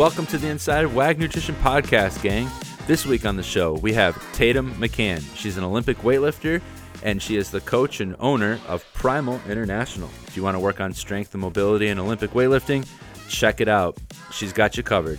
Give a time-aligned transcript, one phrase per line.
[0.00, 2.48] Welcome to the Inside WAG Nutrition Podcast, gang.
[2.86, 5.22] This week on the show, we have Tatum McCann.
[5.36, 6.62] She's an Olympic weightlifter
[7.02, 10.08] and she is the coach and owner of Primal International.
[10.26, 12.88] If you want to work on strength and mobility in Olympic weightlifting,
[13.28, 13.98] check it out.
[14.32, 15.18] She's got you covered.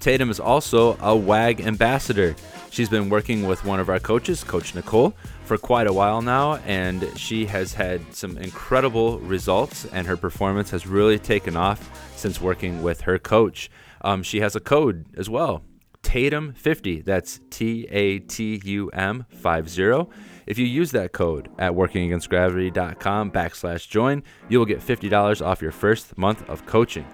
[0.00, 2.36] Tatum is also a WAG ambassador.
[2.68, 6.56] She's been working with one of our coaches, Coach Nicole, for quite a while now,
[6.66, 12.42] and she has had some incredible results, and her performance has really taken off since
[12.42, 13.70] working with her coach.
[14.02, 15.62] Um, she has a code as well,
[16.02, 17.04] Tatum50.
[17.04, 20.06] That's T A T U M 50.
[20.44, 25.70] If you use that code at workingagainstgravity.com backslash join, you will get $50 off your
[25.70, 27.06] first month of coaching.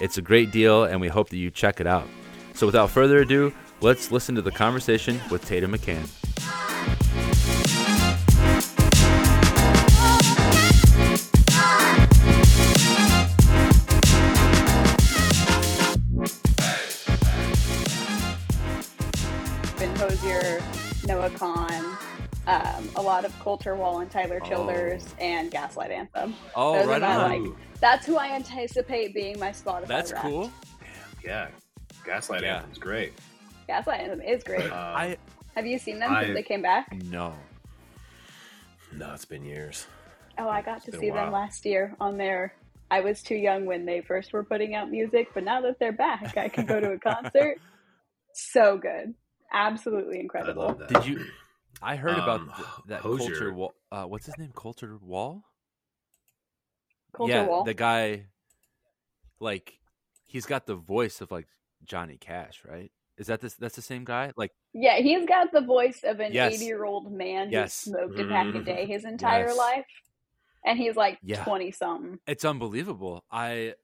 [0.00, 2.08] It's a great deal, and we hope that you check it out.
[2.54, 6.08] So without further ado, let's listen to the conversation with Tatum McCann.
[21.22, 21.96] Noah Kahan,
[22.48, 26.34] um, a lot of Colter Wall and Tyler Childers, and Gaslight Anthem.
[26.56, 27.44] Oh, Those right my, on.
[27.44, 29.86] like, that's who I anticipate being my Spotify.
[29.86, 30.24] That's Wrapped.
[30.26, 30.50] cool.
[31.24, 31.46] Yeah,
[32.04, 32.56] Gaslight Yeah.
[32.56, 33.12] Anthem's great.
[33.68, 34.64] Gaslight Anthem is great.
[34.64, 35.16] Um, I
[35.54, 36.92] Have you seen them since they came back?
[37.04, 37.34] no.
[38.92, 39.86] no, it's been years.
[40.38, 42.52] Oh, I got to see them last year on their.
[42.90, 45.92] I was too young when they first were putting out music, but now that they're
[45.92, 47.58] back, I can go to a concert.
[48.34, 49.14] so good,
[49.52, 50.64] absolutely I incredible.
[50.64, 50.88] love that.
[50.88, 51.24] Did you?
[51.80, 53.28] I heard about Um, th- that Hozier.
[53.30, 53.74] Colter Wall.
[53.90, 54.52] Uh, what's his name?
[54.54, 55.42] Colter Wall.
[57.12, 57.64] Colter yeah, Wall.
[57.64, 58.26] the guy.
[59.40, 59.78] Like,
[60.24, 61.48] he's got the voice of like
[61.84, 62.92] Johnny Cash, right?
[63.18, 63.54] Is that this?
[63.54, 64.32] That's the same guy?
[64.36, 67.84] Like, Yeah, he's got the voice of an 80 year old man Yes.
[67.84, 69.58] who smoked a pack a day his entire Yes.
[69.58, 69.86] life.
[70.64, 71.42] And he's like Yeah.
[71.44, 72.20] 20 something.
[72.26, 73.24] it's unbelievable.
[73.30, 73.74] I,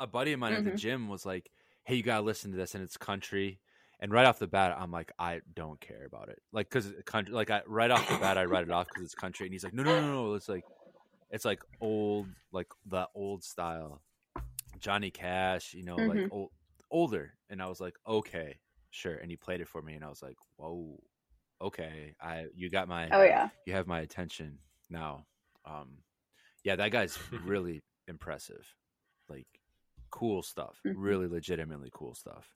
[0.00, 0.76] a buddy of mine at the Mhm.
[0.78, 1.50] gym was like,
[1.84, 3.60] "Hey, you gotta listen to this, and it's country."
[4.02, 7.34] And right off the bat, I'm like, I don't care about it, like because country.
[7.34, 9.46] Like I right off the bat, I write it off because it's country.
[9.46, 10.34] And he's like, No, no, no, no.
[10.34, 10.64] It's like,
[11.30, 14.00] it's like old, like the old style,
[14.78, 15.74] Johnny Cash.
[15.74, 16.32] You know, like Mhm.
[16.32, 16.50] old,
[16.90, 17.34] older.
[17.50, 18.58] And I was like, okay,
[18.90, 19.16] sure.
[19.16, 20.98] And he played it for me, and I was like, whoa,
[21.60, 22.14] okay.
[22.22, 23.50] I you got my Oh, yeah.
[23.66, 25.26] you have my attention now.
[25.66, 25.98] Um,
[26.64, 28.66] yeah, that guy's really impressive.
[29.28, 29.46] Like,
[30.10, 30.80] cool stuff.
[30.86, 30.94] Mhm.
[30.96, 32.48] Really, legitimately cool stuff.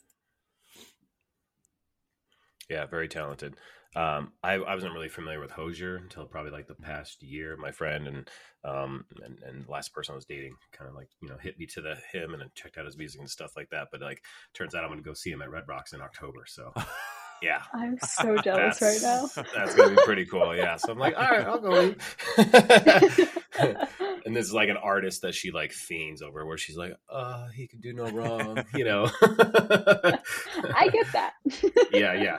[2.68, 3.56] Yeah, very talented.
[3.96, 7.56] Um, I, I wasn't really familiar with Hozier until probably like the past year.
[7.56, 8.28] My friend and
[8.64, 11.58] um and, and the last person I was dating kind of like you know hit
[11.58, 13.88] me to the him and then checked out his music and stuff like that.
[13.92, 14.22] But like,
[14.52, 16.44] turns out I'm going to go see him at Red Rocks in October.
[16.46, 16.72] So
[17.42, 19.28] yeah, I'm so jealous right now.
[19.54, 20.56] that's going to be pretty cool.
[20.56, 21.94] Yeah, so I'm like, all right, I'll go.
[24.26, 27.48] and this is like an artist that she like fiends over, where she's like, uh,
[27.48, 29.10] he can do no wrong, you know.
[29.22, 31.34] I get that.
[31.92, 32.38] yeah, yeah.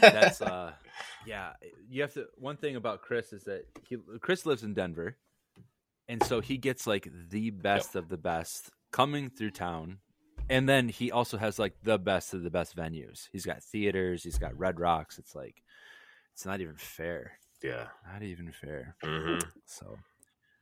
[0.00, 0.72] That's uh,
[1.26, 1.52] yeah.
[1.88, 2.26] You have to.
[2.38, 5.16] One thing about Chris is that he Chris lives in Denver,
[6.08, 9.98] and so he gets like the best of the best coming through town.
[10.50, 13.28] And then he also has like the best of the best venues.
[13.32, 14.24] He's got theaters.
[14.24, 15.18] He's got Red Rocks.
[15.18, 15.62] It's like,
[16.34, 17.38] it's not even fair.
[17.62, 17.86] yeah.
[18.12, 18.96] Not even fair.
[19.02, 19.96] hmm So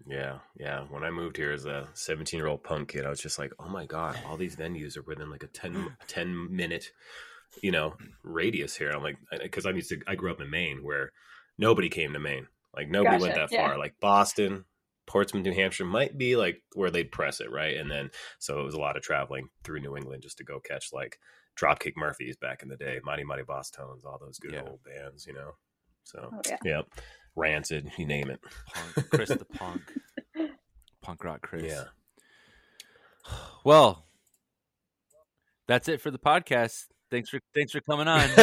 [0.06, 0.84] Yeah, yeah.
[0.90, 3.52] When I moved here as a 17 year old punk kid, I was just like,
[3.58, 6.90] oh my God, all these venues are within like a 10, 10 minute,
[7.62, 7.94] you know,
[8.24, 8.90] radius here.
[8.90, 11.10] I'm like, because I'm used to, I grew up in Maine where
[11.58, 12.46] nobody came to Maine.
[12.74, 13.78] Like nobody went Gotcha, that far.
[13.78, 14.64] Like Boston,
[15.06, 17.76] Portsmouth, New Hampshire might be like where they'd press it, right?
[17.76, 20.60] And then, so it was a lot of traveling through New England just to go
[20.60, 21.18] catch like
[21.58, 24.62] Dropkick Murphys back in the day, Mighty Mighty Bosstones, all those good Yeah.
[24.62, 25.52] old bands, you know?
[26.04, 26.58] So, Oh, yeah.
[26.64, 26.82] yeah.
[27.36, 28.40] Rancid, you name it.
[28.74, 29.82] punk, Chris the punk,
[31.02, 31.64] punk rock Chris.
[31.64, 31.84] Yeah.
[33.64, 34.06] Well,
[35.68, 36.86] that's it for the podcast.
[37.10, 38.20] Thanks for thanks for coming on.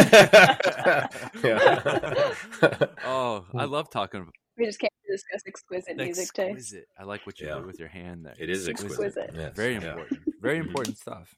[3.06, 6.40] Oh, I love talking about We just came to discuss exquisite music taste.
[6.50, 6.88] exquisite.
[7.00, 7.56] I like what you Yeah.
[7.56, 8.36] did with your hand there.
[8.38, 9.06] It is exquisite.
[9.06, 9.32] Exquisite.
[9.36, 9.56] Yes.
[9.56, 9.90] Very Yeah.
[9.92, 10.20] important.
[10.42, 11.34] Very important stuff.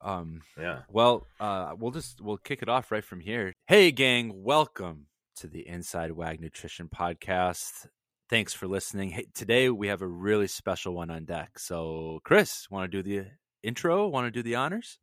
[0.00, 0.40] Um.
[0.58, 0.82] Yeah.
[0.88, 3.52] Well, uh, we'll just we'll kick it off right from here.
[3.66, 4.42] Hey, gang!
[4.42, 7.86] Welcome to the Inside Wag Nutrition Podcast.
[8.28, 9.10] Thanks for listening.
[9.10, 11.58] Hey, today we have a really special one on deck.
[11.58, 13.26] So, Chris, want to do the
[13.62, 14.08] intro?
[14.08, 14.98] Want to do the honors?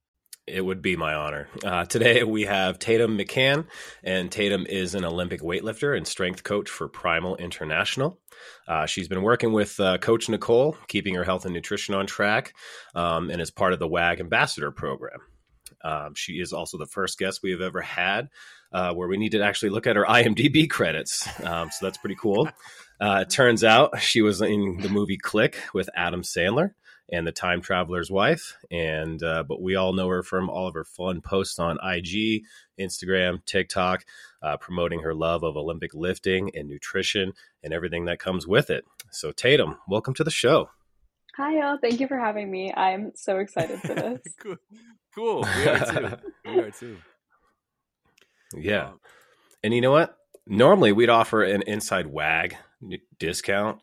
[0.48, 1.50] It would be my honor.
[1.62, 3.68] Uh, today we have Tatum McCann,
[4.02, 8.18] and Tatum is an Olympic weightlifter and strength coach for Primal International.
[8.66, 12.54] Uh, she's been working with uh, Coach Nicole, keeping her health and nutrition on track,
[12.96, 15.20] um, and is part of the WAG Ambassador Program.
[15.84, 18.30] Um, she is also the first guest we have ever had
[18.72, 21.28] uh, where we need to actually look at her IMDb credits.
[21.44, 22.50] Um, so that's pretty cool.
[23.00, 26.72] Uh, it turns out she was in the movie Click with Adam Sandler
[27.10, 28.58] and the time traveler's wife.
[28.72, 32.44] And uh, but we all know her from all of her fun posts on IG,
[32.80, 34.04] Instagram, TikTok,
[34.42, 37.34] uh, promoting her love of Olympic lifting and nutrition
[37.64, 38.84] and everything that comes with it.
[39.12, 40.70] So Tatum, welcome to the show.
[41.38, 41.78] Hi, y'all.
[41.80, 42.74] Thank you for having me.
[42.74, 44.22] I'm so excited for this.
[44.42, 44.56] cool.
[45.14, 45.48] cool.
[45.56, 46.18] We are too.
[46.46, 46.98] we are too.
[48.56, 48.88] Yeah.
[48.88, 49.00] Um,
[49.64, 50.18] and you know what?
[50.48, 52.58] Normally we'd offer an inside wag
[53.20, 53.82] discount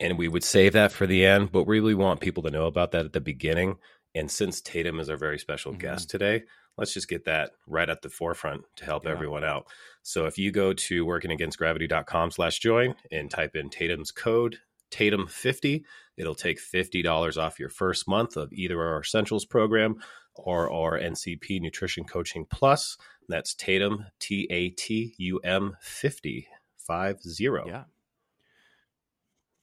[0.00, 2.66] and we would save that for the end, but we really want people to know
[2.66, 3.76] about that at the beginning.
[4.14, 5.80] And since Tatum is our very special mm-hmm.
[5.80, 6.42] guest today,
[6.76, 9.12] let's just get that right at the forefront to help yeah.
[9.12, 9.66] everyone out.
[10.02, 14.58] So if you go to workingagainstgravity.com slash join and type in Tatum's code,
[14.90, 15.82] Tatum50,
[16.16, 19.96] it'll take $50 off your first month of either our Essentials program
[20.34, 22.96] or our NCP Nutrition Coaching Plus.
[23.28, 26.48] That's Tatum, T A T U M 50,
[26.78, 27.44] 50.
[27.66, 27.84] Yeah.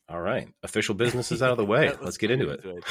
[0.09, 1.89] All right, official business is out of the way.
[1.89, 2.83] let's, let's, get into it.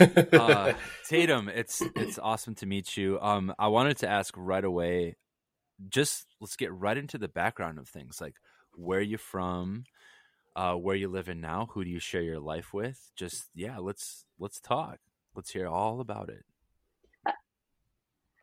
[0.00, 0.34] it.
[0.34, 0.72] uh,
[1.08, 3.20] Tatum, it's it's awesome to meet you.
[3.20, 5.16] Um, I wanted to ask right away.
[5.88, 8.34] Just let's get right into the background of things, like
[8.76, 9.84] where are you from,
[10.56, 13.10] uh, where you live in now, who do you share your life with?
[13.16, 14.98] Just yeah, let's let's talk.
[15.34, 16.44] Let's hear all about it.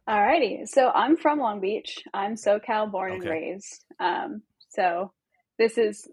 [0.10, 2.00] Alrighty, so I'm from Long Beach.
[2.14, 3.22] I'm SoCal born okay.
[3.22, 3.86] and raised.
[4.00, 5.14] Um, so
[5.58, 6.08] this is,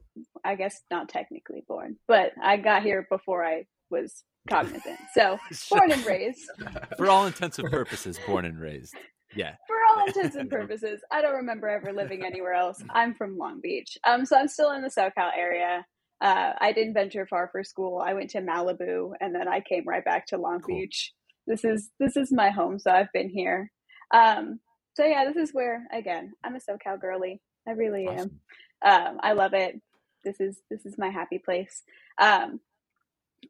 [0.45, 4.99] I guess, not technically born, but I got here before I was cognizant.
[5.15, 5.39] So
[5.71, 6.51] born and raised.
[6.97, 8.95] For all intents and purposes, born and raised.
[9.35, 9.55] Yeah.
[9.67, 12.83] For all intents and purposes, I don't remember ever living anywhere else.
[12.91, 13.97] I'm from Long Beach.
[14.07, 15.85] Um, so I'm still in the SoCal area.
[16.21, 18.03] Uh, I didn't venture far for school.
[18.05, 20.77] I went to Malibu, and then I came right back to Long cool.
[20.77, 21.13] Beach.
[21.47, 23.71] This is this is my home, so I've been here.
[24.13, 24.61] Um,
[24.95, 27.41] so yeah, this is where again I'm a SoCal girly.
[27.67, 28.41] I really awesome.
[28.85, 29.09] am.
[29.09, 29.81] Um, I love it.
[30.25, 31.83] This is this is my happy place.
[32.21, 32.61] Um,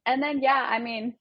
[0.04, 1.14] and then yeah, I mean,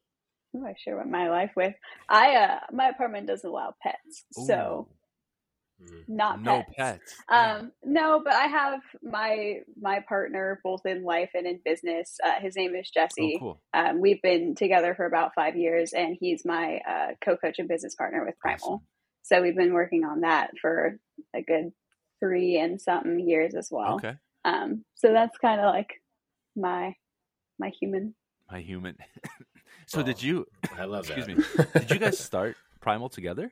[0.51, 1.73] who I share my life with?
[2.09, 4.45] I uh, my apartment doesn't allow pets, Ooh.
[4.45, 4.87] so.
[6.07, 6.75] Not no pets.
[6.77, 7.15] pets.
[7.29, 12.17] Um, no, but I have my my partner both in life and in business.
[12.23, 13.35] Uh, his name is Jesse.
[13.37, 13.61] Oh, cool.
[13.73, 17.95] um, we've been together for about five years, and he's my uh, co-coach and business
[17.95, 18.57] partner with Primal.
[18.63, 18.87] Awesome.
[19.23, 20.97] So we've been working on that for
[21.35, 21.71] a good
[22.19, 23.95] three and something years as well.
[23.95, 24.13] Okay.
[24.45, 25.89] Um, so that's kind of like
[26.55, 26.95] my
[27.59, 28.15] my human.
[28.51, 28.95] My human.
[29.87, 30.45] so oh, did you?
[30.77, 31.75] I love excuse that.
[31.75, 31.79] me.
[31.81, 33.51] Did you guys start Primal together?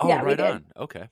[0.00, 0.66] Oh, yeah, right on.
[0.76, 1.08] Okay.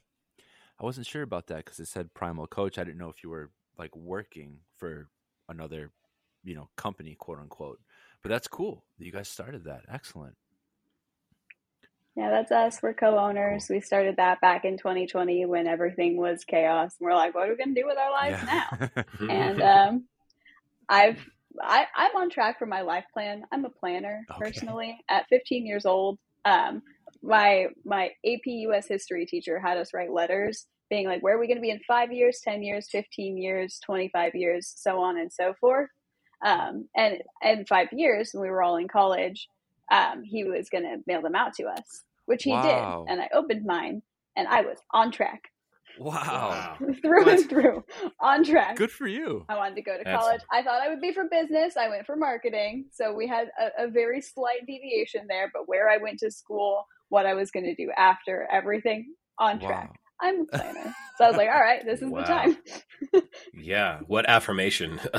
[0.79, 2.79] I wasn't sure about that because it said Primal Coach.
[2.79, 5.09] I didn't know if you were like working for
[5.49, 5.91] another,
[6.45, 7.81] you know, company, quote unquote.
[8.23, 9.83] But that's cool that you guys started that.
[9.89, 10.37] Excellent.
[12.15, 12.83] Yeah, that's us.
[12.83, 13.69] We're co-owners.
[13.69, 16.95] We started that back in 2020 when everything was chaos.
[16.99, 18.89] And we're like, what are we going to do with our lives yeah.
[18.97, 19.03] now?
[19.31, 20.05] and um,
[20.89, 21.19] I've
[21.61, 23.45] I, I'm on track for my life plan.
[23.53, 24.39] I'm a planner okay.
[24.39, 24.99] personally.
[25.09, 26.83] At 15 years old, um,
[27.27, 31.47] my my AP US history teacher had us write letters, being like, where are we
[31.47, 35.33] going to be in five years, 10 years, 15 years, 25 years, so on and
[35.33, 35.89] so forth.
[36.45, 39.49] Um, and in five years, when we were all in college,
[39.91, 43.05] um, he was going to mail them out to us, which he wow.
[43.07, 43.13] did.
[43.13, 44.03] And I opened mine
[44.37, 45.51] and I was on track.
[45.99, 46.77] Wow.
[47.03, 47.41] through what?
[47.41, 47.85] and through,
[48.21, 48.77] on track.
[48.77, 49.45] Good for you.
[49.49, 50.21] I wanted to go to That's...
[50.21, 50.41] college.
[50.53, 51.77] I thought I would be for business.
[51.77, 52.87] I went for marketing.
[52.93, 56.87] So we had a, a very slight deviation there, but where I went to school,
[57.09, 59.67] what I was going to do after, everything on wow.
[59.67, 60.01] track.
[60.21, 60.95] I'm a planner.
[61.19, 62.21] So I was like, all right, this is wow.
[62.21, 62.57] the time.
[63.55, 64.01] yeah.
[64.07, 65.01] What affirmation.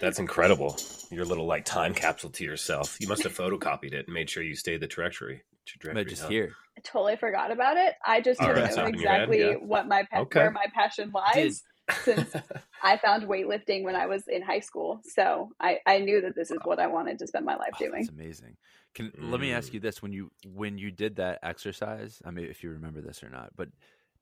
[0.00, 0.76] That's incredible.
[1.10, 2.96] Your little like time capsule to yourself.
[3.00, 5.42] You must have photocopied it and made sure you stayed the trajectory.
[5.66, 6.28] trajectory just huh?
[6.28, 6.52] here.
[6.76, 7.94] I totally forgot about it.
[8.04, 9.54] I just didn't right, know exactly yeah.
[9.54, 10.40] what my pa- okay.
[10.40, 11.62] where my passion lies.
[12.04, 12.32] Since
[12.82, 16.50] I found weightlifting when I was in high school, so I, I knew that this
[16.50, 18.02] is what I wanted to spend my life oh, doing.
[18.02, 18.56] That's amazing.
[18.94, 19.30] Can mm.
[19.30, 22.62] let me ask you this: when you when you did that exercise, I mean, if
[22.62, 23.68] you remember this or not, but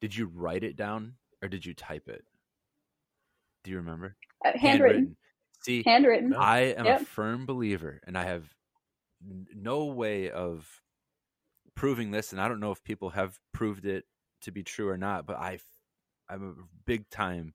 [0.00, 2.24] did you write it down or did you type it?
[3.64, 4.16] Do you remember?
[4.44, 4.70] Uh, handwritten.
[4.70, 5.16] handwritten.
[5.62, 6.34] See, handwritten.
[6.34, 7.02] I am yep.
[7.02, 8.44] a firm believer, and I have
[9.54, 10.80] no way of
[11.74, 14.04] proving this, and I don't know if people have proved it
[14.42, 15.26] to be true or not.
[15.26, 15.58] But I,
[16.28, 17.54] I'm a big time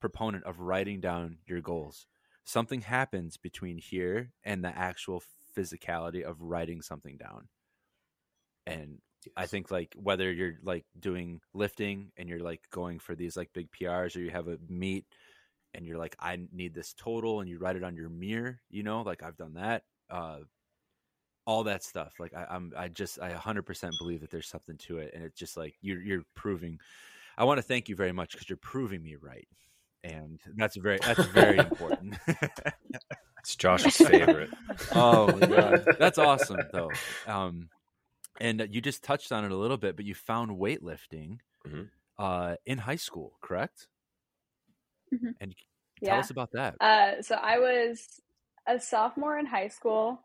[0.00, 2.06] proponent of writing down your goals.
[2.44, 5.22] Something happens between here and the actual
[5.56, 7.48] physicality of writing something down.
[8.66, 9.32] And yes.
[9.36, 13.50] I think like whether you're like doing lifting and you're like going for these like
[13.52, 15.06] big PRs or you have a meet
[15.76, 18.82] and you're like, I need this total, and you write it on your mirror, you
[18.82, 19.82] know, like I've done that.
[20.08, 20.38] Uh,
[21.44, 22.14] all that stuff.
[22.18, 25.38] Like I, I'm, I just, I 100% believe that there's something to it, and it's
[25.38, 26.78] just like you're, you're proving.
[27.38, 29.46] I want to thank you very much because you're proving me right,
[30.04, 32.16] and that's very, that's very important.
[33.46, 34.50] It's Josh's favorite.
[34.96, 36.90] oh god, that's awesome though.
[37.28, 37.68] Um,
[38.40, 41.82] and you just touched on it a little bit, but you found weightlifting mm-hmm.
[42.18, 43.86] uh, in high school, correct?
[45.14, 45.30] Mm-hmm.
[45.40, 45.54] And
[46.04, 46.18] tell yeah.
[46.18, 46.74] us about that.
[46.80, 48.20] Uh, so I was
[48.66, 50.18] a sophomore in high school.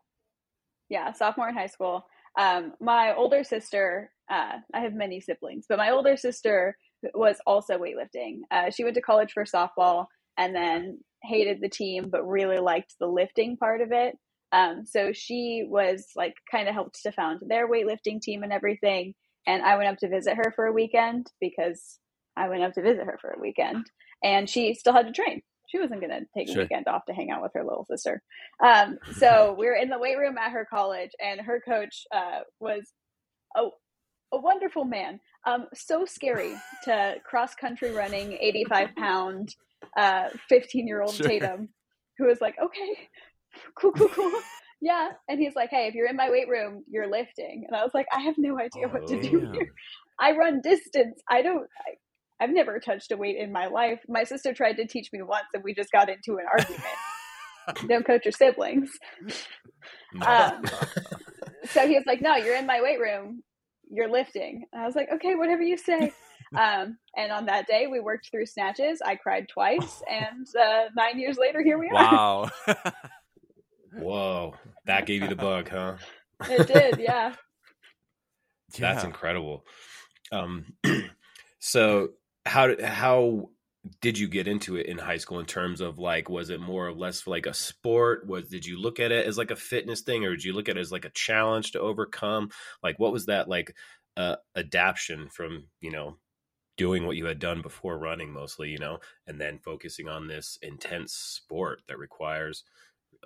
[0.88, 2.04] Yeah, sophomore in high school.
[2.36, 6.76] Um, my older sister, uh, I have many siblings, but my older sister
[7.14, 8.40] was also weightlifting.
[8.50, 10.06] Uh, she went to college for softball
[10.36, 14.16] and then hated the team, but really liked the lifting part of it.
[14.52, 19.14] Um, so she was like kind of helped to found their weightlifting team and everything.
[19.46, 21.98] And I went up to visit her for a weekend because
[22.36, 23.86] I went up to visit her for a weekend
[24.22, 25.42] and she still had to train.
[25.68, 26.58] She wasn't going to take sure.
[26.58, 28.22] a weekend off to hang out with her little sister.
[28.62, 32.40] Um, so we were in the weight room at her college, and her coach uh,
[32.60, 32.92] was
[33.56, 33.68] a,
[34.32, 35.20] a wonderful man.
[35.46, 39.54] Um, so scary to cross country running, 85 pound,
[39.96, 41.68] 15 uh, year old Tatum,
[42.18, 43.08] who was like, okay,
[43.78, 44.32] cool, cool, cool.
[44.80, 45.10] yeah.
[45.28, 47.64] And he's like, hey, if you're in my weight room, you're lifting.
[47.66, 49.52] And I was like, I have no idea oh, what to do yeah.
[49.52, 49.72] here.
[50.20, 51.20] I run distance.
[51.28, 54.00] I don't, I, I've never touched a weight in my life.
[54.08, 56.82] My sister tried to teach me once, and we just got into an argument.
[57.88, 58.90] Don't coach your siblings.
[60.26, 60.64] Um,
[61.66, 63.42] so he was like, "No, you're in my weight room.
[63.92, 66.12] You're lifting." And I was like, "Okay, whatever you say."
[66.54, 69.00] Um, and on that day, we worked through snatches.
[69.00, 71.94] I cried twice, and uh, nine years later, here we are.
[71.94, 72.50] Wow.
[73.94, 74.54] Whoa,
[74.86, 75.96] that gave you the bug, huh?
[76.48, 77.34] It did, yeah.
[78.78, 79.06] That's yeah.
[79.06, 79.64] incredible.
[80.30, 80.74] Um,
[81.58, 82.08] so
[82.46, 83.50] how how
[84.00, 86.86] did you get into it in high school in terms of like was it more
[86.86, 88.26] or less like a sport?
[88.26, 90.68] Was did you look at it as like a fitness thing or did you look
[90.68, 92.50] at it as like a challenge to overcome?
[92.82, 93.74] Like what was that like
[94.16, 96.16] uh adaptation from you know
[96.76, 100.58] doing what you had done before running mostly you know and then focusing on this
[100.62, 102.64] intense sport that requires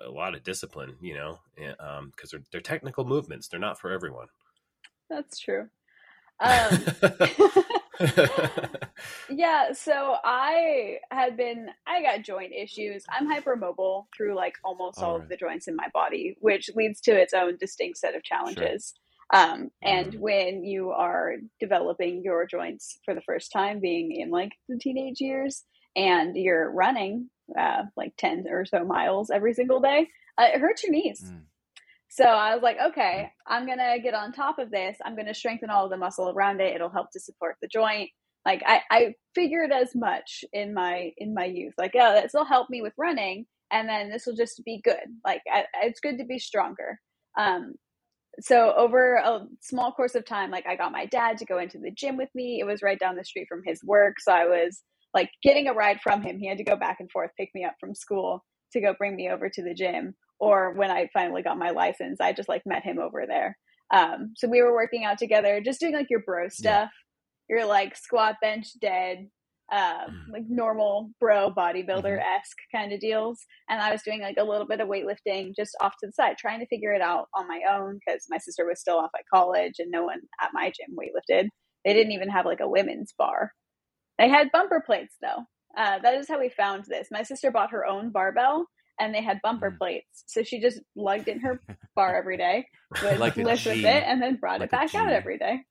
[0.05, 1.39] a lot of discipline you know
[1.79, 3.47] um because they're, they're technical movements.
[3.47, 4.27] They're not for everyone.
[5.09, 5.69] That's true.
[6.39, 6.85] Um
[9.29, 13.03] yeah, so I had been I got joint issues.
[13.09, 15.23] I'm hypermobile through like almost all, all right.
[15.23, 18.93] of the joints in my body, which leads to its own distinct set of challenges.
[18.95, 19.03] Sure.
[19.41, 20.19] Um, and mm.
[20.19, 25.19] when you are developing your joints for the first time, being in like the teenage
[25.19, 25.63] years,
[25.95, 30.83] and you're running uh, like 10 or so miles every single day, uh, it hurts
[30.83, 31.23] your knees.
[31.25, 31.41] Mm.
[32.17, 34.97] So I was like, okay, I'm going to get on top of this.
[35.05, 36.73] I'm going to strengthen all of the muscle around it.
[36.73, 38.09] It'll help to support the joint.
[38.43, 41.75] Like I, I figured as much in my in my youth.
[41.77, 44.95] Like, oh, this will help me with running, and then this will just be good.
[45.23, 46.99] Like I, it's good to be stronger.
[47.37, 47.75] Um,
[48.39, 51.77] so over a small course of time, like I got my dad to go into
[51.77, 52.59] the gym with me.
[52.59, 54.81] It was right down the street from his work, so I was
[55.13, 56.39] like getting a ride from him.
[56.39, 58.43] He had to go back and forth, pick me up from school
[58.73, 62.19] to go bring me over to the gym or when I finally got my license,
[62.21, 63.57] I just like met him over there.
[63.93, 66.89] Um, so we were working out together, just doing like your bro stuff.
[67.49, 67.57] Yeah.
[67.57, 69.29] Your like squat, bench, dead,
[69.71, 72.77] uh, like normal bro bodybuilder esque mm-hmm.
[72.77, 73.45] kind of deals.
[73.69, 76.37] And I was doing like a little bit of weightlifting just off to the side,
[76.37, 79.25] trying to figure it out on my own because my sister was still off at
[79.33, 81.49] college and no one at my gym weightlifted.
[81.85, 83.51] They didn't even have like a women's bar.
[84.17, 85.43] They had bumper plates though.
[85.77, 87.09] Uh, that is how we found this.
[87.11, 88.65] My sister bought her own barbell
[88.99, 89.77] and they had bumper mm.
[89.77, 90.23] plates.
[90.27, 91.61] So she just lugged in her
[91.95, 92.67] bar every day,
[93.03, 95.61] would like lift with it, and then brought like it back out every day.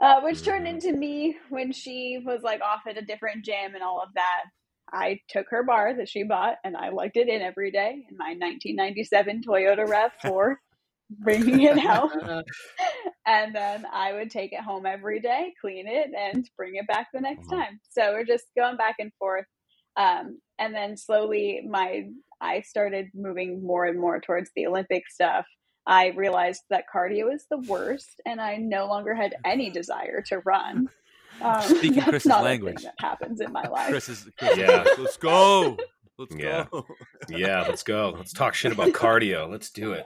[0.00, 0.76] Uh, which turned mm-hmm.
[0.76, 4.44] into me when she was like off at a different gym and all of that.
[4.92, 8.16] I took her bar that she bought and I lugged it in every day in
[8.16, 10.54] my 1997 Toyota RAV4,
[11.10, 12.12] bringing it out.
[13.26, 17.08] and then I would take it home every day, clean it, and bring it back
[17.12, 17.64] the next uh-huh.
[17.64, 17.80] time.
[17.90, 19.46] So we're just going back and forth.
[19.96, 22.08] Um, and then slowly my
[22.40, 25.46] I started moving more and more towards the Olympic stuff.
[25.86, 30.40] I realized that cardio is the worst, and I no longer had any desire to
[30.40, 30.88] run.
[31.40, 33.88] Um, Speaking Chris's not language, that happens in my life.
[33.90, 34.84] Chris is, Chris yeah.
[34.98, 35.78] Let's go.
[36.18, 36.66] Let's yeah.
[36.70, 36.84] go.
[37.28, 38.12] yeah, let's go.
[38.16, 39.48] Let's talk shit about cardio.
[39.48, 40.04] Let's do it.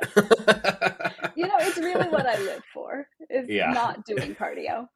[1.34, 3.06] you know, it's really what I live for.
[3.30, 3.70] Is yeah.
[3.72, 4.86] not doing cardio.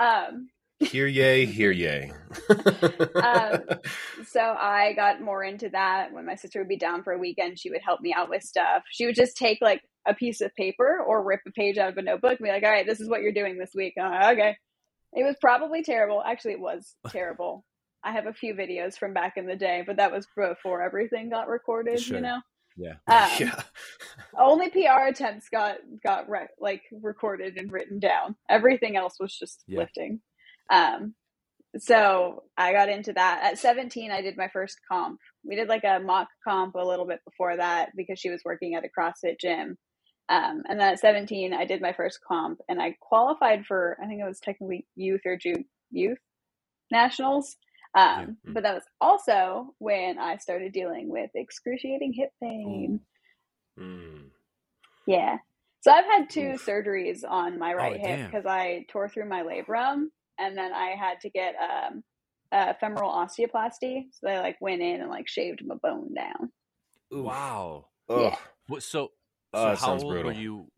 [0.00, 0.48] Um,
[0.84, 2.12] Hear yay, hear yay.
[2.50, 3.62] um,
[4.26, 6.12] so I got more into that.
[6.12, 8.42] When my sister would be down for a weekend, she would help me out with
[8.42, 8.82] stuff.
[8.90, 11.96] She would just take like a piece of paper or rip a page out of
[11.96, 13.94] a notebook and be like, all right, this is what you're doing this week.
[13.96, 14.56] Like, okay.
[15.12, 16.22] It was probably terrible.
[16.24, 17.64] Actually, it was terrible.
[18.02, 21.30] I have a few videos from back in the day, but that was before everything
[21.30, 22.16] got recorded, sure.
[22.16, 22.40] you know?
[22.76, 22.94] Yeah.
[23.06, 23.62] Um, yeah.
[24.38, 28.36] only PR attempts got got re- like recorded and written down.
[28.48, 29.80] Everything else was just yeah.
[29.80, 30.20] lifting.
[30.70, 31.14] Um,
[31.78, 34.10] so I got into that at 17.
[34.10, 35.18] I did my first comp.
[35.44, 38.74] We did like a mock comp a little bit before that because she was working
[38.74, 39.76] at a CrossFit gym.
[40.28, 44.06] Um, and then at 17, I did my first comp and I qualified for, I
[44.06, 46.18] think it was technically youth or June youth
[46.90, 47.56] nationals.
[47.96, 48.20] Um, yeah.
[48.24, 48.52] Mm-hmm.
[48.52, 53.00] But that was also when I started dealing with excruciating hip pain.
[53.78, 54.30] Mm.
[55.06, 55.38] Yeah.
[55.82, 56.64] So I've had two Oof.
[56.64, 60.06] surgeries on my right oh, hip because I tore through my labrum
[60.38, 62.02] and then I had to get um,
[62.52, 64.04] a femoral osteoplasty.
[64.12, 66.50] So they like went in and like shaved my bone down.
[67.10, 67.86] Wow.
[68.08, 68.36] Yeah.
[68.66, 69.12] What, so,
[69.54, 70.24] so how old brutal.
[70.24, 70.70] were you?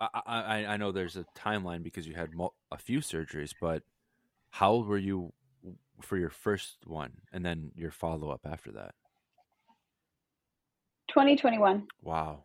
[0.00, 2.30] I, I I know there's a timeline because you had
[2.70, 3.82] a few surgeries, but
[4.50, 5.32] how old were you
[6.00, 8.94] for your first one, and then your follow up after that?
[11.08, 11.88] 2021.
[12.02, 12.44] Wow.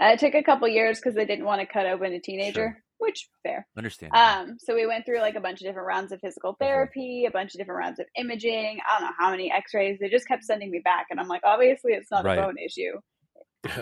[0.00, 2.52] Uh, it took a couple years because they didn't want to cut open a teenager,
[2.52, 2.82] sure.
[3.00, 3.66] Which fair.
[3.76, 4.12] Understand.
[4.14, 6.64] Um, so we went through like a bunch of different rounds of physical mm-hmm.
[6.64, 8.78] therapy, a bunch of different rounds of imaging.
[8.86, 9.98] I don't know how many X-rays.
[9.98, 12.38] They just kept sending me back, and I'm like, obviously, it's not right.
[12.38, 13.00] a bone issue.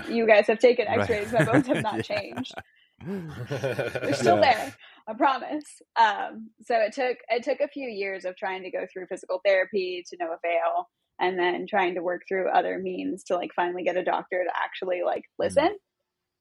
[0.13, 1.33] you guys have taken X-rays.
[1.33, 1.47] Right.
[1.47, 2.55] My bones have not changed.
[3.07, 4.55] They're still yeah.
[4.55, 4.77] there.
[5.09, 5.83] I promise.
[5.99, 9.41] Um, so it took it took a few years of trying to go through physical
[9.45, 10.89] therapy to no avail,
[11.21, 14.51] and then trying to work through other means to like finally get a doctor to
[14.57, 15.65] actually like listen.
[15.65, 15.88] Mm-hmm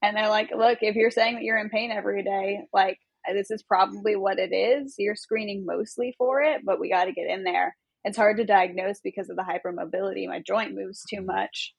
[0.02, 2.98] and they're like, look, if you're saying that you're in pain every day, like
[3.34, 4.96] this is probably what it is.
[4.98, 7.76] You're screening mostly for it, but we got to get in there.
[8.04, 10.28] It's hard to diagnose because of the hypermobility.
[10.28, 11.74] My joint moves too much.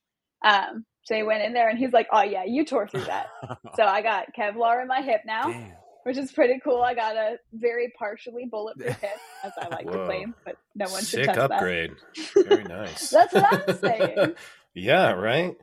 [0.45, 3.29] Um, so he went in there and he's like, oh, yeah, you tore through that.
[3.77, 5.51] so I got Kevlar in my hip now.
[5.51, 5.73] Damn.
[6.05, 6.81] Which is pretty cool.
[6.83, 9.11] I got a very partially bulletproof hip,
[9.45, 9.93] as I like Whoa.
[9.93, 11.93] to claim, but no one Sick should touch upgrade.
[12.35, 12.47] that.
[12.49, 13.11] Very nice.
[13.11, 14.35] That's what I'm saying.
[14.75, 15.57] yeah, right.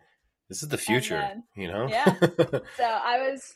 [0.49, 1.87] This is the future, then, you know?
[1.89, 2.15] yeah.
[2.77, 3.53] So I was,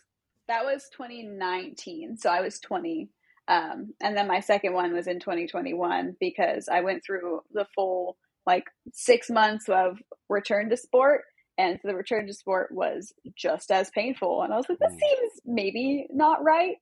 [0.47, 2.17] that was 2019.
[2.17, 3.09] So I was 20.
[3.47, 8.17] Um, and then my second one was in 2021 because I went through the full
[8.45, 9.97] like six months of
[10.29, 11.21] return to sport.
[11.57, 14.43] And the return to sport was just as painful.
[14.43, 16.77] And I was like, this seems maybe not right.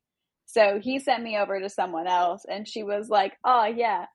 [0.46, 4.06] So he sent me over to someone else, and she was like, oh, yeah,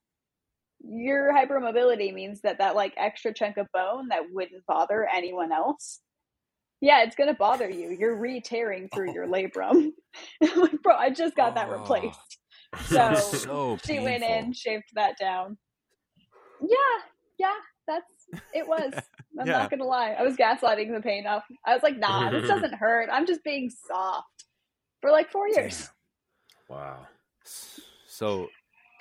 [0.85, 6.01] your hypermobility means that that like extra chunk of bone that wouldn't bother anyone else
[6.83, 7.97] yeah it's gonna bother you.
[7.99, 9.93] You're re-tearing through your labrum.
[10.57, 12.19] Like bro i just got that replaced.
[12.83, 15.57] So, so she went in shaved that down.
[16.61, 16.77] Yeah
[17.39, 17.55] yeah
[17.89, 18.93] that's it was.
[19.41, 19.53] I'm yeah.
[19.53, 20.11] not gonna lie.
[20.19, 21.45] I was gaslighting the pain off.
[21.65, 23.09] I was like nah this doesn't hurt.
[23.11, 24.45] I'm just being soft.
[25.01, 25.89] For like four years.
[26.69, 26.77] Damn.
[26.77, 27.07] wow.
[28.07, 28.49] So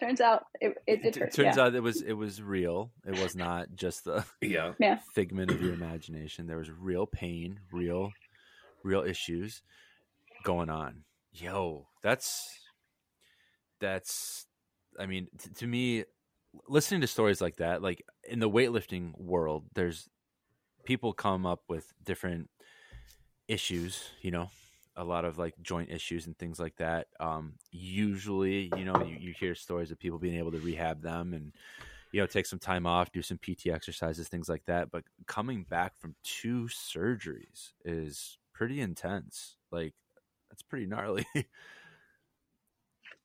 [0.02, 1.34] turns out it, it did hurt.
[1.34, 1.64] Turns yeah.
[1.64, 2.92] out it was it was real.
[3.06, 4.74] It was not just the yeah.
[4.80, 5.00] yeah.
[5.14, 6.48] figment of your imagination.
[6.48, 8.12] There was real pain, real
[8.84, 9.62] real issues
[10.44, 11.04] going on.
[11.34, 12.50] Yo, that's
[13.80, 14.48] that's
[15.00, 16.06] I mean t- to me
[16.68, 20.10] listening to stories like that, like in the weightlifting world, there's
[20.84, 22.50] people come up with different
[23.48, 24.50] issues, you know,
[24.96, 27.08] a lot of like joint issues and things like that.
[27.20, 31.34] Um, usually, you know, you, you hear stories of people being able to rehab them
[31.34, 31.54] and
[32.12, 34.92] you know take some time off, do some PT exercises, things like that.
[34.92, 39.56] But coming back from two surgeries is pretty intense.
[39.72, 39.94] Like
[40.50, 41.26] that's pretty gnarly.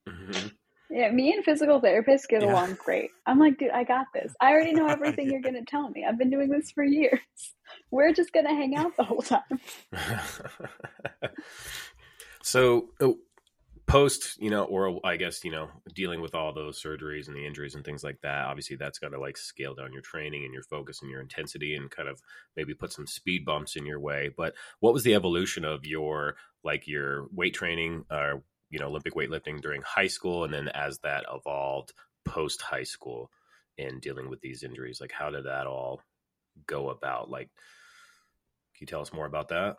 [0.09, 0.49] mm-hmm.
[0.91, 2.53] Yeah, me and physical therapists get yeah.
[2.53, 3.11] along great.
[3.27, 4.35] I'm like, dude, I got this.
[4.41, 6.05] I already know everything you're going to tell me.
[6.05, 7.21] I've been doing this for years.
[7.91, 9.61] We're just going to hang out the whole time.
[12.43, 13.19] so, oh,
[13.87, 17.47] post, you know, or I guess, you know, dealing with all those surgeries and the
[17.47, 20.53] injuries and things like that, obviously that's got to like scale down your training and
[20.53, 22.21] your focus and your intensity and kind of
[22.57, 24.31] maybe put some speed bumps in your way.
[24.37, 28.39] But what was the evolution of your like your weight training or uh,
[28.71, 31.93] you know Olympic weightlifting during high school, and then as that evolved
[32.25, 33.31] post high school
[33.79, 35.01] in dealing with these injuries?
[35.01, 36.01] Like, how did that all
[36.67, 37.31] go about?
[37.31, 37.49] Like,
[38.77, 39.77] can you tell us more about that?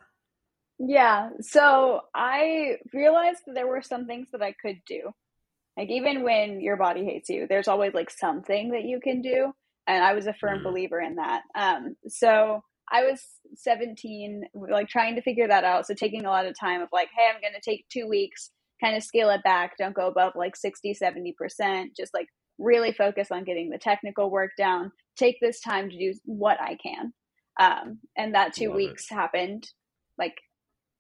[0.80, 1.30] Yeah.
[1.42, 5.12] So I realized that there were some things that I could do.
[5.76, 9.54] Like even when your body hates you, there's always like something that you can do.
[9.86, 10.64] And I was a firm mm.
[10.64, 11.44] believer in that.
[11.56, 13.22] Um, so I was
[13.56, 15.86] 17, like trying to figure that out.
[15.86, 18.52] So taking a lot of time of like, hey, I'm going to take two weeks
[18.84, 19.78] kind of scale it back.
[19.78, 21.96] Don't go above like 60, 70%.
[21.96, 24.92] Just like really focus on getting the technical work down.
[25.18, 27.14] Take this time to do what I can.
[27.60, 29.16] Um, and that two Love weeks it.
[29.16, 29.68] happened
[30.18, 30.36] like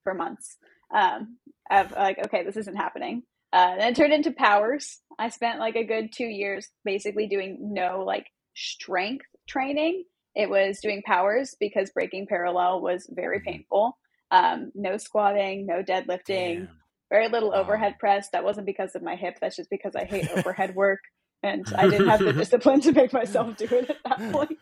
[0.03, 0.57] for months
[0.93, 1.37] um,
[1.69, 3.23] of like, okay, this isn't happening.
[3.53, 4.99] Uh, and it turned into powers.
[5.19, 10.03] I spent like a good two years basically doing no like strength training.
[10.35, 13.49] It was doing powers because breaking parallel was very mm-hmm.
[13.49, 13.97] painful.
[14.29, 16.69] Um, no squatting, no deadlifting, Damn
[17.09, 18.29] very little overhead press.
[18.33, 19.37] That wasn't because of my hip.
[19.41, 20.99] That's just because I hate overhead work.
[21.43, 24.57] and I didn't have the discipline to make myself do it at that point.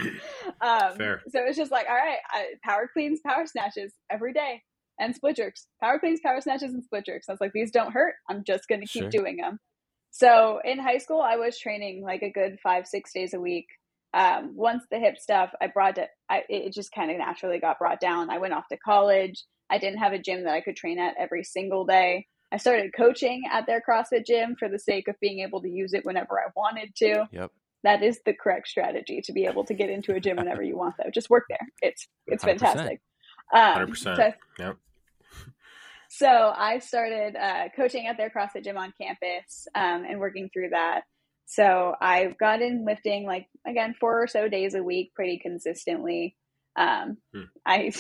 [0.62, 1.22] Um, Fair.
[1.30, 4.62] So it was just like, all right, I, power cleans, power snatches every day,
[5.00, 5.68] and split jerks.
[5.82, 7.28] Power cleans, power snatches, and split jerks.
[7.30, 8.16] I was like, these don't hurt.
[8.30, 9.10] I'm just going to keep Sure.
[9.10, 9.60] doing them.
[10.12, 13.66] So in high school, I was training like a good five, six days a week.
[14.14, 16.10] Um, once the hip stuff, I brought it.
[16.30, 18.30] I, it just kind of naturally got brought down.
[18.30, 19.44] I went off to college.
[19.70, 22.28] I didn't have a gym that I could train at every single day.
[22.56, 25.94] I started coaching at their CrossFit gym for the sake of being able to use
[25.94, 27.28] it whenever I wanted to.
[27.30, 27.52] Yep.
[27.84, 30.78] That is the correct strategy to be able to get into a gym whenever you
[30.78, 31.10] want, though.
[31.14, 31.68] Just work there.
[31.82, 32.48] It's it's 100%.
[32.60, 33.02] fantastic.
[33.54, 33.98] Um, 100%.
[33.98, 34.78] so Yep.
[36.10, 40.70] so I started uh, coaching at their CrossFit gym on campus um, and working through
[40.70, 41.02] that.
[41.48, 46.38] So I've gotten lifting like again four or so days a week, pretty consistently.
[46.78, 47.42] Um, Hmm.
[47.66, 47.92] I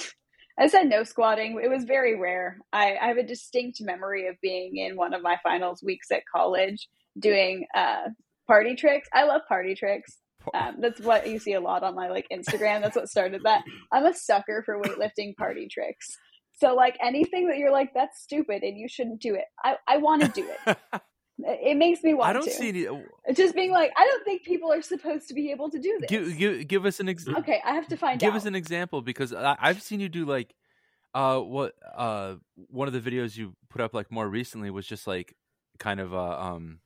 [0.57, 1.59] I said no squatting.
[1.61, 2.59] It was very rare.
[2.71, 6.23] I, I have a distinct memory of being in one of my finals weeks at
[6.33, 6.87] college
[7.19, 8.09] doing uh,
[8.47, 9.07] party tricks.
[9.13, 10.17] I love party tricks.
[10.53, 12.81] Um, that's what you see a lot on my like Instagram.
[12.81, 13.63] That's what started that.
[13.91, 16.15] I'm a sucker for weightlifting party tricks.
[16.57, 19.45] So like anything that you're like that's stupid and you shouldn't do it.
[19.63, 20.77] I I want to do it.
[21.37, 22.51] It makes me want I don't to.
[22.51, 23.33] see any.
[23.33, 26.09] Just being like I don't think people are supposed to be able to do this.
[26.09, 27.41] Give, give, give us an example.
[27.43, 28.37] okay, I have to find out give out.
[28.37, 30.55] us an example because I, I've seen you do like
[31.13, 32.35] uh what uh
[32.67, 35.35] one of the videos you put up like more recently was just like
[35.77, 36.79] kind of a um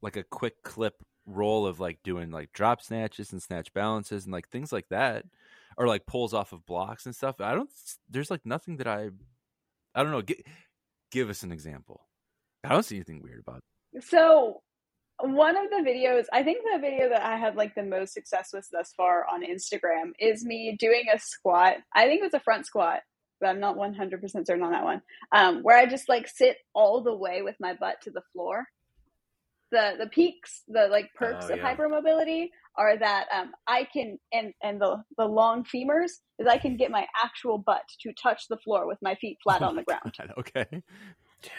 [0.00, 4.32] like a quick clip roll of like doing like drop snatches and snatch balances and
[4.32, 5.24] like things like that
[5.76, 7.70] or like pulls off of blocks and stuff i don't
[8.10, 9.08] there's like nothing that i
[9.94, 10.42] i don't know gi-
[11.10, 12.02] give us an example
[12.64, 13.60] i don't see anything weird about
[13.94, 14.04] it.
[14.04, 14.62] So
[15.20, 18.50] one of the videos, I think the video that I had like the most success
[18.52, 21.76] with thus far on Instagram is me doing a squat.
[21.94, 23.00] I think it was a front squat,
[23.40, 25.02] but I'm not 100% certain on that one.
[25.32, 28.64] Um, where I just like sit all the way with my butt to the floor.
[29.70, 31.74] The the peaks, the like perks Oh, of yeah.
[31.74, 36.76] hypermobility are that um, I can and and the the long femurs is I can
[36.76, 39.82] get my actual butt to touch the floor with my feet flat Oh on the
[39.88, 40.12] ground.
[40.18, 40.66] God, okay
[41.42, 41.52] damn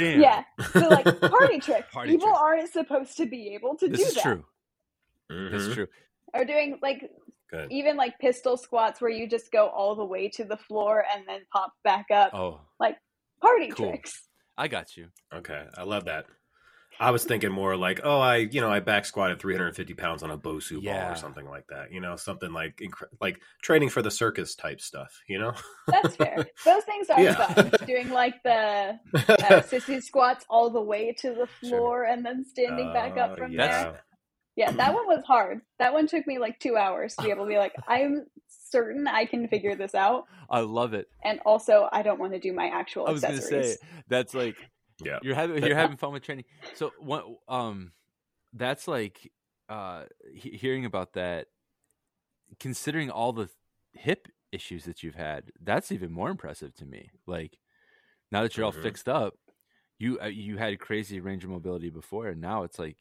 [0.00, 0.44] Yeah.
[0.72, 1.90] So like party trick.
[1.90, 2.40] Party People trick.
[2.40, 4.22] aren't supposed to be able to this do is that.
[4.22, 4.44] true
[5.30, 5.54] mm-hmm.
[5.54, 5.86] this is true
[6.34, 7.10] Or doing like
[7.70, 11.24] even like pistol squats where you just go all the way to the floor and
[11.26, 12.32] then pop back up.
[12.34, 12.96] oh Like
[13.42, 13.88] Party cool.
[13.90, 14.12] tricks.
[14.58, 16.26] i got you Okay, I love that.
[17.00, 20.30] I was thinking more like, oh, I you know I back squatted 350 pounds on
[20.30, 21.10] a Bosu ball Yeah.
[21.12, 21.90] or something like that.
[21.92, 25.10] You know, something like incre- like training for the circus type stuff.
[25.26, 25.54] You know.
[25.88, 26.36] That's fair.
[26.64, 27.34] Those things are Yeah.
[27.34, 27.72] fun.
[27.86, 28.92] Doing like the uh,
[29.62, 33.56] sissy squats all the way to the floor and then standing back up Oh, from
[33.56, 34.04] That's- there.
[34.56, 35.60] Yeah, that one was hard.
[35.78, 39.06] That one took me like two hours to be able to be like, I'm certain
[39.06, 40.24] I can figure this out.
[40.50, 43.34] i love it And also, I don't want to do my actual I was gonna
[43.36, 43.74] accessories.
[43.80, 44.56] say that's like
[45.04, 45.18] Yeah.
[45.22, 46.44] you're having you're having fun with training.
[46.74, 47.92] So what um
[48.52, 49.30] that's like
[49.68, 51.48] uh he- hearing about that
[52.58, 53.48] considering all the
[53.92, 57.10] hip issues that you've had, that's even more impressive to me.
[57.26, 57.58] Like
[58.32, 59.34] now that you're all fixed up,
[59.98, 62.96] you uh, you had crazy range of mobility before and now it's like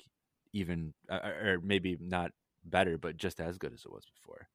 [0.54, 2.32] even uh, or maybe not
[2.66, 4.48] better but just as good as it was before.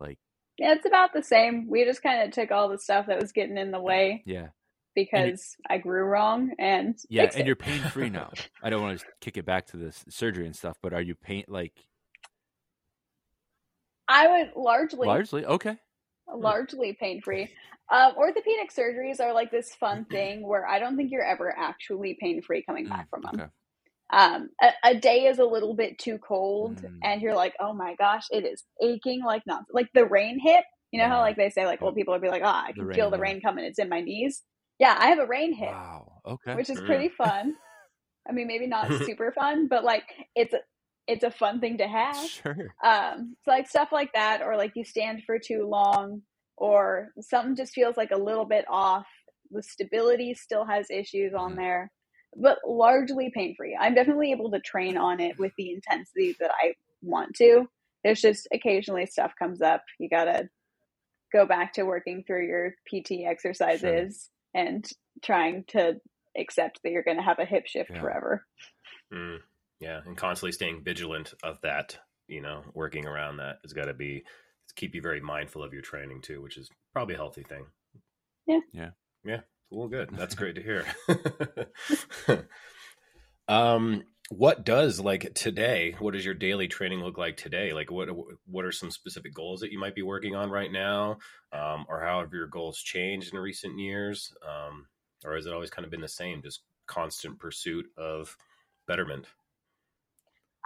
[0.00, 0.18] Like
[0.58, 1.68] Yeah, it's about the same.
[1.68, 4.48] We just kind of took all the stuff that was getting in the way yeah.
[5.04, 8.34] Because I grew wrong and Yeah, and you're pain free now.
[8.62, 11.14] I don't want to kick it back to the surgery and stuff, but are you
[11.14, 11.86] pain like
[14.08, 15.78] I would largely largely okay?
[16.34, 17.50] largely pain free.
[17.90, 22.16] Um, orthopedic surgeries are like this fun thing where I don't think you're ever actually
[22.20, 23.42] pain free coming Mm, back from them.
[23.42, 23.48] okay.
[24.12, 27.00] Um, a, a day is a little bit too cold, Mm.
[27.02, 29.70] and you're like, oh my gosh, it is aching like nonsense.
[29.72, 30.64] Like the rain hit.
[30.92, 32.82] You know how like they say like old people will be like, ah, I The
[32.82, 33.20] can feel rain, the yeah.
[33.20, 33.64] rain coming.
[33.64, 34.42] It's in my knees.
[34.78, 35.70] Yeah, I have a rain hit.
[35.70, 36.20] Wow.
[36.26, 36.54] Okay.
[36.54, 36.86] which is Mm.
[36.86, 37.54] pretty fun.
[38.28, 40.60] I mean, maybe not super fun, but like it's a
[41.06, 42.28] it's a fun thing to have.
[42.28, 42.74] Sure.
[42.84, 46.22] Um, so like stuff like that, or like you stand for too long,
[46.56, 49.06] or something just feels like a little bit off.
[49.50, 51.56] The stability still has issues on Mhm.
[51.56, 51.90] there,
[52.36, 53.76] but largely pain free.
[53.80, 57.66] I'm definitely able to train on it with the intensity that I want to.
[58.04, 59.82] There's just occasionally stuff comes up.
[59.98, 60.48] You gotta
[61.32, 64.84] go back to working through your PT exercises and
[65.22, 66.00] trying to
[66.36, 68.00] accept that you're going to have a hip shift Yeah.
[68.00, 68.44] forever.
[69.12, 69.38] Mm,
[69.80, 71.98] yeah, and constantly staying vigilant of that.
[72.26, 75.72] You know, working around that has got to be to keep you very mindful of
[75.72, 77.64] your training too, which is probably a healthy thing.
[78.46, 78.60] Yeah.
[78.72, 78.90] Yeah.
[79.24, 79.40] Yeah.
[79.70, 80.10] Well, good.
[80.12, 80.84] That's great to hear.
[83.48, 85.94] um, what does like today?
[85.98, 87.72] What does your daily training look like today?
[87.72, 88.08] Like, what
[88.46, 91.18] what are some specific goals that you might be working on right now,
[91.52, 94.86] um, or how have your goals changed in recent years, um,
[95.24, 98.36] or has it always kind of been the same, just constant pursuit of
[98.86, 99.26] betterment?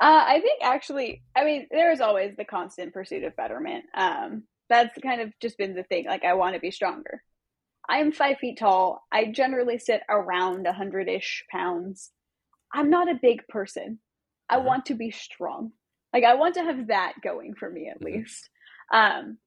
[0.01, 3.85] Uh, I think actually, I mean, there's always the constant pursuit of betterment.
[3.95, 6.07] Um, that's kind of just been the thing.
[6.07, 7.23] Like, I want to be stronger.
[7.89, 9.05] I'm five feet tall.
[9.13, 12.11] I generally sit around a hundred ish pounds.
[12.73, 13.99] I'm not a big person.
[14.49, 14.67] I mm-hmm.
[14.67, 15.73] want to be strong.
[16.13, 18.19] Like, I want to have that going for me at mm-hmm.
[18.21, 18.49] least.
[18.93, 19.39] Um,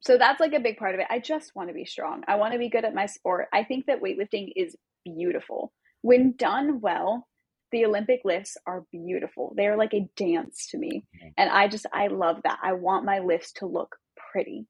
[0.00, 1.06] so that's like a big part of it.
[1.10, 2.22] I just want to be strong.
[2.28, 3.48] I want to be good at my sport.
[3.52, 5.72] I think that weightlifting is beautiful.
[6.02, 7.26] When done well,
[7.72, 9.52] the Olympic lifts are beautiful.
[9.56, 11.04] They are like a dance to me.
[11.16, 11.28] Mm-hmm.
[11.36, 12.58] And I just, I love that.
[12.62, 13.96] I want my lifts to look
[14.32, 14.66] pretty,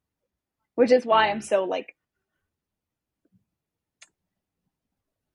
[0.74, 1.46] which is why I'm mm-hmm.
[1.46, 1.94] so like,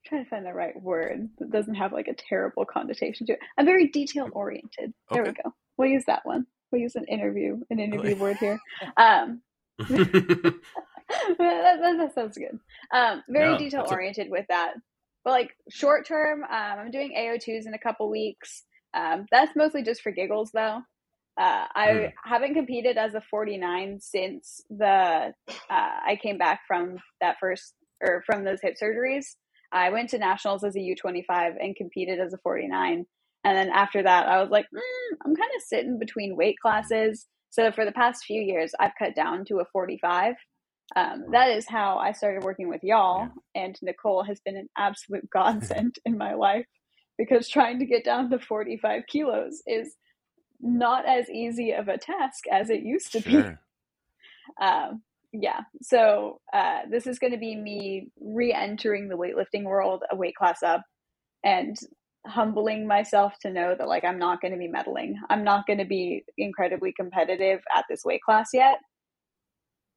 [0.06, 3.40] trying to find the right word that doesn't have like a terrible connotation to it.
[3.58, 4.94] I'm very detail oriented.
[5.12, 5.32] There okay.
[5.32, 5.54] we go.
[5.78, 6.46] We'll use that one.
[6.72, 8.60] We'll use an interview, an interview word here.
[8.98, 9.42] Um,
[9.90, 10.56] that,
[11.38, 12.60] that, that, sounds good.
[12.94, 14.74] Um, very detail oriented a- with that.
[15.24, 18.64] But like short term, um, I'm doing AO2s in a couple weeks.
[18.94, 20.82] Um, that's mostly just for giggles though.
[21.36, 22.14] Uh, I mm.
[22.24, 28.22] haven't competed as a 49 since the uh, I came back from that first or
[28.26, 29.36] from those hip surgeries.
[29.74, 33.06] I went to nationals as a U25 and competed as a 49.
[33.44, 37.26] And then after that, I was like, mm, I'm kind of sitting between weight classes.
[37.50, 40.36] So for the past few years, I've cut down to a 45.
[40.96, 43.30] Um, that is how I started working with y'all.
[43.56, 46.68] And Nicole has been an absolute godsend in my life
[47.18, 49.96] because trying to get down to 45 kilos is
[50.62, 53.44] not as easy of a task as it used to sure.
[53.44, 53.50] be.
[54.62, 55.02] Um,
[55.34, 55.62] yeah.
[55.82, 60.36] So uh, this is going to be me re entering the weightlifting world, a weight
[60.36, 60.82] class up,
[61.44, 61.76] and
[62.26, 65.16] humbling myself to know that like I'm not going to be medaling.
[65.30, 68.78] I'm not going to be incredibly competitive at this weight class yet.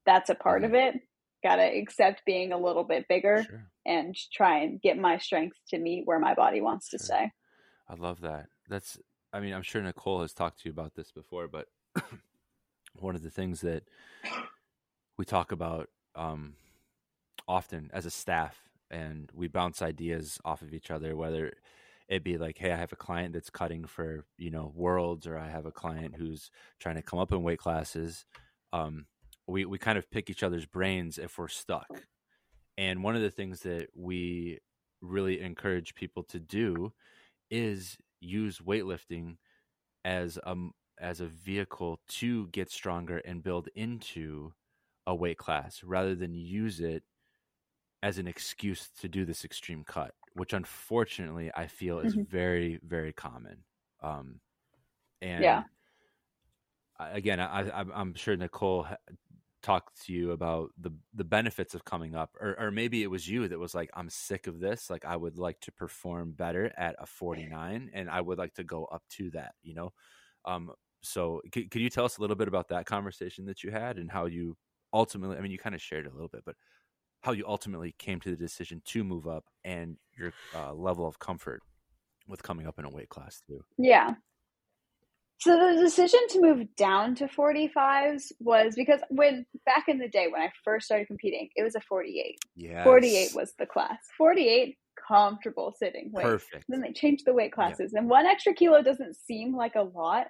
[0.07, 0.97] That's a part of mm-hmm.
[0.97, 1.03] it.
[1.45, 3.67] Got to accept being a little bit bigger sure.
[3.85, 6.99] and try and get my strength to meet where my body wants sure.
[6.99, 7.31] to stay.
[7.89, 8.47] I love that.
[8.69, 8.99] That's
[9.33, 11.67] I mean, I'm sure Nicole has talked to you about this before, but
[12.99, 13.85] one of the things that
[15.19, 16.55] we talk about um,
[17.49, 18.59] often as a staff
[18.91, 21.53] and we bounce ideas off of each other whether
[22.09, 25.39] it'd be like, hey, I have a client that's cutting for you know worlds, or
[25.39, 28.25] I have a client who's trying to come up in weight classes.
[28.73, 29.07] Um,
[29.47, 31.89] we we kind of pick each other's brains if we're stuck.
[32.79, 34.59] And one of the things that we
[35.01, 36.93] really encourage people to do
[37.51, 39.37] is use weightlifting
[40.05, 40.57] as a
[40.99, 44.53] as a vehicle to get stronger and build into
[45.07, 47.03] a weight class rather than use it
[48.03, 52.31] as an excuse to do this extreme cut which unfortunately I feel is mm-hmm.
[52.31, 53.65] very, very common.
[54.03, 54.41] Um,
[55.23, 55.63] and yeah,
[57.01, 58.87] again, I, I, am sure Nicole
[59.63, 63.27] talked to you about the the benefits of coming up, or, or maybe it was
[63.27, 64.91] you that was like, I'm sick of this.
[64.91, 68.65] Like, I would like to perform better at a 49, and I would like to
[68.65, 69.55] go up to that.
[69.63, 69.93] You know,
[70.45, 73.71] um, so c- could you tell us a little bit about that conversation that you
[73.71, 74.55] had and how you
[74.93, 75.37] ultimately?
[75.37, 76.57] I mean, you kind of shared a little bit, but
[77.23, 81.19] how you ultimately came to the decision to move up and your uh, level of
[81.19, 81.63] comfort
[82.29, 83.65] with coming up in a weight class too.
[83.79, 84.15] Yeah.
[85.39, 90.29] So the decision to move down to 45s was because when back in the day
[90.31, 92.39] when I first started competing, it was a 48.
[92.55, 92.85] Yeah.
[92.85, 93.99] 48 was the class.
[94.17, 96.25] 48 comfortable sitting weight.
[96.25, 96.65] Perfect.
[96.69, 98.01] Then they changed the weight classes yeah.
[98.01, 100.29] and one extra kilo doesn't seem like a lot,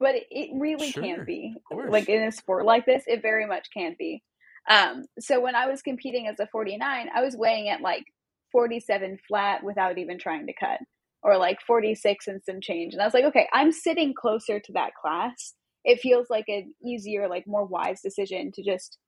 [0.00, 1.54] but it really sure, can be.
[1.72, 4.22] Like in a sport like this, it very much can't be.
[4.68, 8.04] Um, so when I was competing as a 49, I was weighing at like
[8.52, 10.78] 47 flat without even trying to cut,
[11.22, 12.94] or like 46 and some change.
[12.94, 15.54] And I was like, okay, I'm sitting closer to that class.
[15.84, 18.98] It feels like an easier, like more wise decision to just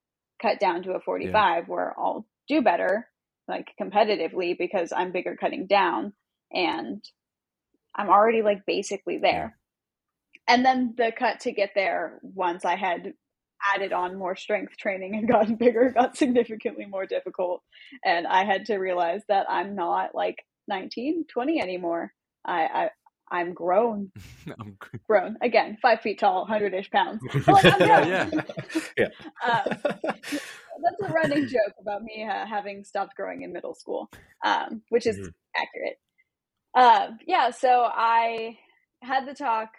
[0.41, 1.61] cut down to a 45 yeah.
[1.67, 3.09] where I'll do better,
[3.49, 6.13] like competitively, because I'm bigger cutting down
[6.53, 7.03] and
[7.95, 9.57] I'm already like basically there.
[10.49, 13.15] And then the cut to get there once I had
[13.75, 17.63] added on more strength training and gotten bigger got significantly more difficult
[18.05, 20.37] and i had to realize that i'm not like
[20.69, 22.13] 19 20 anymore
[22.45, 22.91] i, I
[23.29, 24.13] I'm grown.
[24.61, 24.79] I'm
[25.09, 27.21] grown again, five feet tall, hundred ish pounds.
[27.47, 28.31] Like, yeah, yeah,
[28.97, 29.09] yeah.
[29.45, 34.09] um, that's a running joke about me uh, having stopped growing in middle school,
[34.45, 35.29] um, which is mm-hmm.
[35.57, 35.99] accurate.
[36.75, 38.59] Uh, yeah, so I
[39.03, 39.71] had the talk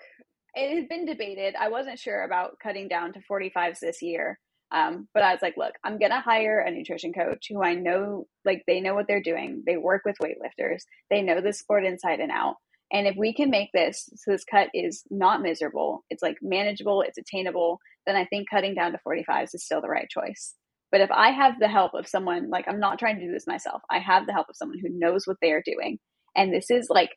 [0.57, 1.55] it has been debated.
[1.55, 4.39] I wasn't sure about cutting down to 45s this year.
[4.71, 7.75] Um, but I was like, look, I'm going to hire a nutrition coach who I
[7.75, 9.63] know, like, they know what they're doing.
[9.65, 12.55] They work with weightlifters, they know the sport inside and out.
[12.91, 17.01] And if we can make this so this cut is not miserable, it's like manageable,
[17.01, 20.55] it's attainable, then I think cutting down to 45s is still the right choice.
[20.91, 23.47] But if I have the help of someone, like, I'm not trying to do this
[23.47, 25.99] myself, I have the help of someone who knows what they are doing.
[26.35, 27.11] And this is like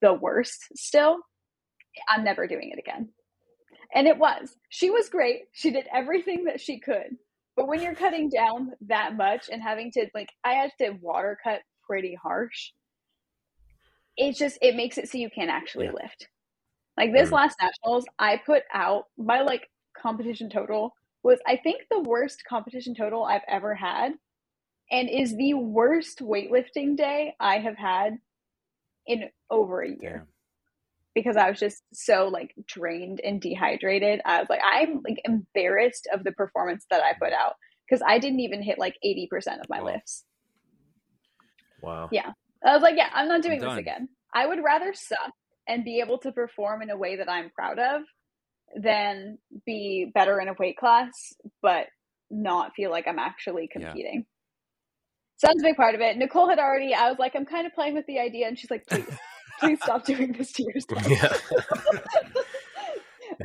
[0.00, 1.18] the worst still
[2.08, 3.10] I'm never doing it again.
[3.94, 4.56] And it was.
[4.70, 5.42] She was great.
[5.52, 7.16] She did everything that she could.
[7.56, 11.38] But when you're cutting down that much and having to like I had to water
[11.42, 12.72] cut pretty harsh,
[14.16, 15.92] it just it makes it so you can't actually yeah.
[15.92, 16.28] lift.
[16.96, 17.32] Like this mm.
[17.32, 19.68] last nationals, I put out my like
[20.00, 24.12] competition total was I think the worst competition total I've ever had
[24.90, 28.18] and is the worst weightlifting day I have had
[29.06, 30.26] in over a year.
[31.14, 34.20] Because I was just so like drained and dehydrated.
[34.24, 37.36] I was like, I'm like embarrassed of the performance that I put mm.
[37.36, 37.54] out
[37.88, 39.92] because I didn't even hit like 80% of my wow.
[39.92, 40.24] lifts.
[41.82, 42.08] Wow.
[42.10, 42.32] Yeah.
[42.64, 44.08] I was like, yeah, I'm not doing I'm this again.
[44.34, 45.32] I would rather suck
[45.68, 48.02] and be able to perform in a way that I'm proud of
[48.76, 51.12] than be better in a weight class,
[51.62, 51.86] but
[52.30, 54.24] not feel like I'm actually competing.
[54.24, 55.36] Yeah.
[55.36, 56.16] So that's a big part of it.
[56.16, 58.48] Nicole had already, I was like, I'm kind of playing with the idea.
[58.48, 59.04] And she's like, please,
[59.60, 61.08] please stop doing this to yourself.
[61.08, 61.32] Yeah.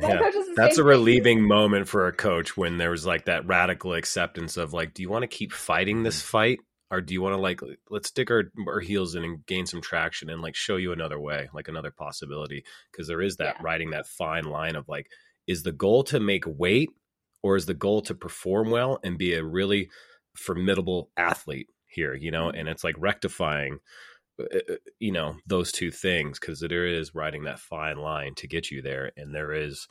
[0.00, 0.30] yeah.
[0.56, 4.72] That's a relieving moment for a coach when there was like that radical acceptance of
[4.72, 7.60] like, do you want to keep fighting this fight or do you want to like
[7.88, 11.20] let's stick our, our heels in and gain some traction and like show you another
[11.20, 13.62] way like another possibility because there is that yeah.
[13.62, 15.06] riding that fine line of like
[15.46, 16.90] is the goal to make weight
[17.42, 19.88] or is the goal to perform well and be a really
[20.34, 22.58] formidable athlete here you know mm-hmm.
[22.58, 23.78] and it's like rectifying
[24.40, 28.46] Uh, uh, you know those two things because there is riding that fine line to
[28.46, 29.86] get you there and there is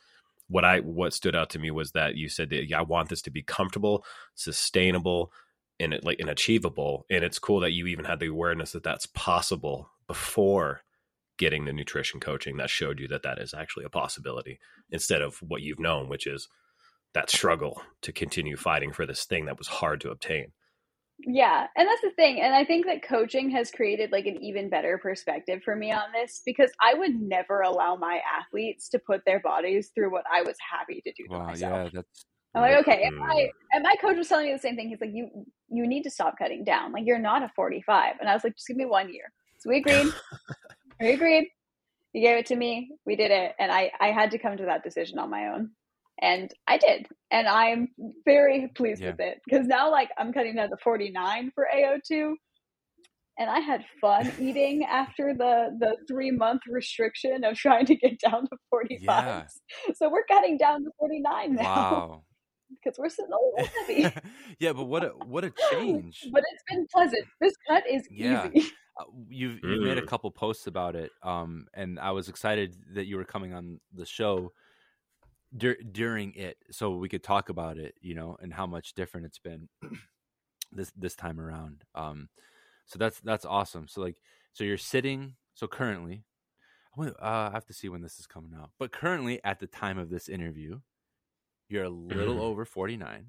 [0.48, 3.10] what i what stood out to me was that you said that yeah, i want
[3.10, 4.04] this to be comfortable
[4.36, 5.32] sustainable
[5.80, 8.84] and it like and achievable and it's cool that you even had the awareness that
[8.84, 10.82] that's possible before
[11.38, 14.60] getting the nutrition coaching that showed you that that is actually a possibility
[14.92, 16.48] instead of what you've known which is
[17.14, 20.52] that struggle to continue fighting for this thing that was hard to obtain
[21.26, 24.70] yeah and that's the thing and i think that coaching has created like an even
[24.70, 29.22] better perspective for me on this because i would never allow my athletes to put
[29.26, 32.62] their bodies through what i was happy to do to wow, myself yeah that's I'm
[32.64, 34.90] like, okay, and my and my coach was telling me the same thing.
[34.90, 35.30] He's like, you
[35.70, 36.92] you need to stop cutting down.
[36.92, 38.16] Like you're not a 45.
[38.20, 39.32] And I was like, just give me one year.
[39.60, 40.12] So we agreed.
[41.00, 41.48] we agreed.
[42.12, 42.92] He gave it to me.
[43.06, 45.72] We did it, and I I had to come to that decision on my own,
[46.22, 47.90] and I did, and I'm
[48.26, 49.12] very pleased yeah.
[49.12, 52.34] with it because now like I'm cutting down to 49 for AO2.
[53.38, 58.20] And I had fun eating after the the three month restriction of trying to get
[58.20, 59.00] down to 45.
[59.08, 59.44] Yeah.
[59.96, 61.64] So we're cutting down to 49 now.
[61.64, 62.24] Wow
[62.84, 64.22] because we're sitting a little heavy.
[64.60, 66.28] yeah, but what a what a change!
[66.32, 67.26] but it's been pleasant.
[67.42, 68.50] This cut is yeah.
[68.54, 68.68] easy.
[69.00, 70.08] Uh, you've you made a mm.
[70.08, 74.06] couple posts about it, um, and I was excited that you were coming on the
[74.06, 74.52] show
[75.56, 79.26] dur- during it, so we could talk about it, you know, and how much different
[79.26, 79.70] it's been
[80.72, 81.84] this this time around.
[81.96, 82.30] Um,
[82.86, 83.88] so that's that's awesome.
[83.88, 84.18] So like,
[84.54, 85.36] so you're sitting.
[85.54, 86.24] So currently,
[86.98, 88.72] uh, I have to see when this is coming out.
[88.80, 90.80] But currently, at the time of this interview,
[91.68, 92.44] you're a little mm-hmm.
[92.44, 93.28] over 49,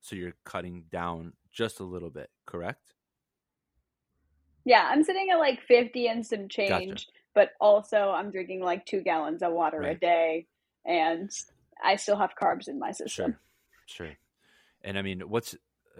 [0.00, 2.94] so you're cutting down just a little bit, correct?
[4.64, 7.06] Yeah, I'm sitting at like 50 and some change, gotcha.
[7.34, 9.96] but also I'm drinking like two gallons of water right.
[9.96, 10.46] a day,
[10.86, 11.30] and
[11.82, 13.36] I still have carbs in my system.
[13.86, 14.16] Sure, sure.
[14.82, 15.56] And I mean, what's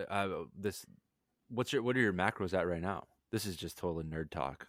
[0.09, 0.85] uh, this?
[1.49, 3.05] What's your what are your macros at right now?
[3.31, 4.67] This is just total nerd talk.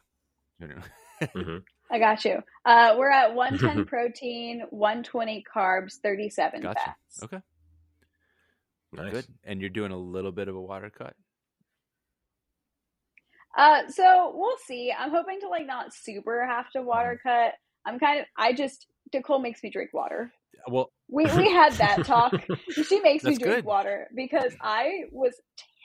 [0.62, 1.58] mm-hmm.
[1.92, 2.42] I got you.
[2.66, 6.80] Uh, we're at 110 protein, 120 carbs, 37 gotcha.
[6.80, 7.24] fats.
[7.24, 7.42] Okay.
[8.94, 9.12] Nice.
[9.12, 9.26] Good.
[9.44, 11.16] And you're doing a little bit of a water cut?
[13.58, 14.92] Uh, so we'll see.
[14.98, 17.30] I'm hoping to like not super have to water mm-hmm.
[17.30, 17.54] cut.
[17.86, 20.32] I'm kind of, I just, Nicole makes me drink water.
[20.68, 22.34] Well, we, we had that talk.
[22.88, 23.66] she makes me drink good.
[23.66, 25.34] water because I was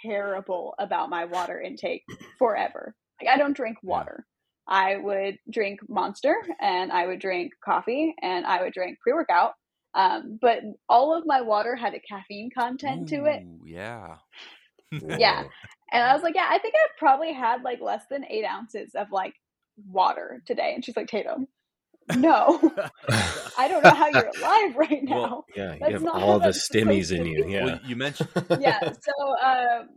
[0.04, 2.04] terrible about my water intake
[2.38, 2.94] forever.
[3.20, 4.24] Like I don't drink water.
[4.68, 9.52] I would drink Monster and I would drink coffee and I would drink pre workout.
[9.94, 10.58] Um, but
[10.88, 13.42] all of my water had a caffeine content Ooh, to it.
[13.64, 14.16] Yeah.
[14.92, 15.44] yeah.
[15.90, 18.92] And I was like, yeah, I think I've probably had like less than eight ounces
[18.94, 19.32] of like
[19.86, 20.72] water today.
[20.74, 21.46] And she's like, Tatum,
[22.16, 22.58] no,
[23.58, 25.20] I don't know how you're alive right now.
[25.20, 27.46] Well, yeah, you have all the stimmies in you.
[27.48, 27.64] Yeah.
[27.64, 28.28] Well, you mentioned.
[28.60, 28.80] yeah.
[28.80, 29.88] So, um,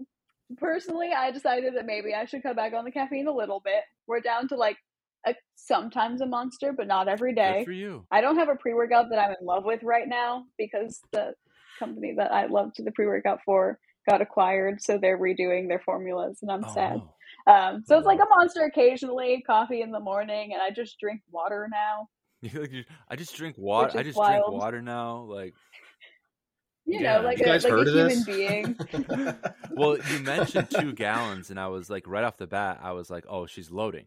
[0.57, 3.84] personally, I decided that maybe I should cut back on the caffeine a little bit.
[4.07, 4.78] We're down to like
[5.26, 7.59] a, sometimes a monster, but not every day.
[7.59, 8.05] Good for you.
[8.12, 11.34] I don't have a pre workout that I'm in love with right now because the
[11.80, 16.39] company that I loved the pre workout for got acquired, so they're redoing their formulas,
[16.41, 17.01] and I'm oh, sad.
[17.48, 21.22] Um, so it's like a monster occasionally, coffee in the morning, and I just drink
[21.32, 22.08] water now.
[23.10, 23.98] I just drink water.
[23.98, 24.46] I just wild.
[24.46, 25.22] drink water now.
[25.22, 25.54] Like
[26.86, 27.18] you yeah.
[27.18, 28.26] know, like you a, like a human this?
[28.26, 28.78] being.
[29.72, 33.10] well, you mentioned two gallons, and I was like, right off the bat, I was
[33.10, 34.06] like, oh, she's loading.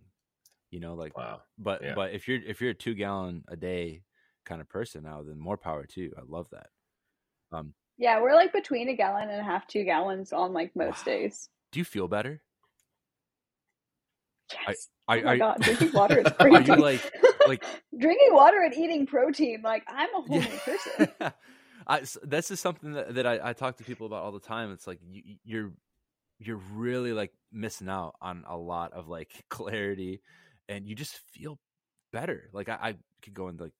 [0.70, 1.40] You know, like, wow.
[1.58, 1.94] But yeah.
[1.94, 4.02] but if you're if you're a two gallon a day
[4.44, 6.12] kind of person now, then more power to you.
[6.16, 6.66] I love that.
[7.52, 11.06] Um, yeah, we're like between a gallon and a half, two gallons on like most
[11.06, 11.12] wow.
[11.12, 11.48] days.
[11.70, 12.42] Do you feel better?
[14.52, 14.88] Yes.
[15.08, 16.70] I, I, oh my I, god, drinking water is crazy.
[16.70, 17.12] Are you like
[17.48, 17.64] like
[17.98, 19.62] drinking water and eating protein?
[19.62, 20.48] Like I'm a whole yeah.
[20.48, 21.08] new person.
[21.86, 24.72] I, this is something that, that I, I, talk to people about all the time.
[24.72, 25.72] It's like you, you're
[26.38, 30.22] you're really like missing out on a lot of like clarity,
[30.68, 31.58] and you just feel
[32.12, 32.48] better.
[32.52, 33.74] Like I, I could go into like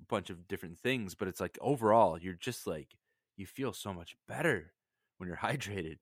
[0.00, 2.96] a bunch of different things, but it's like overall, you're just like
[3.36, 4.72] you feel so much better
[5.16, 5.98] when you're hydrated.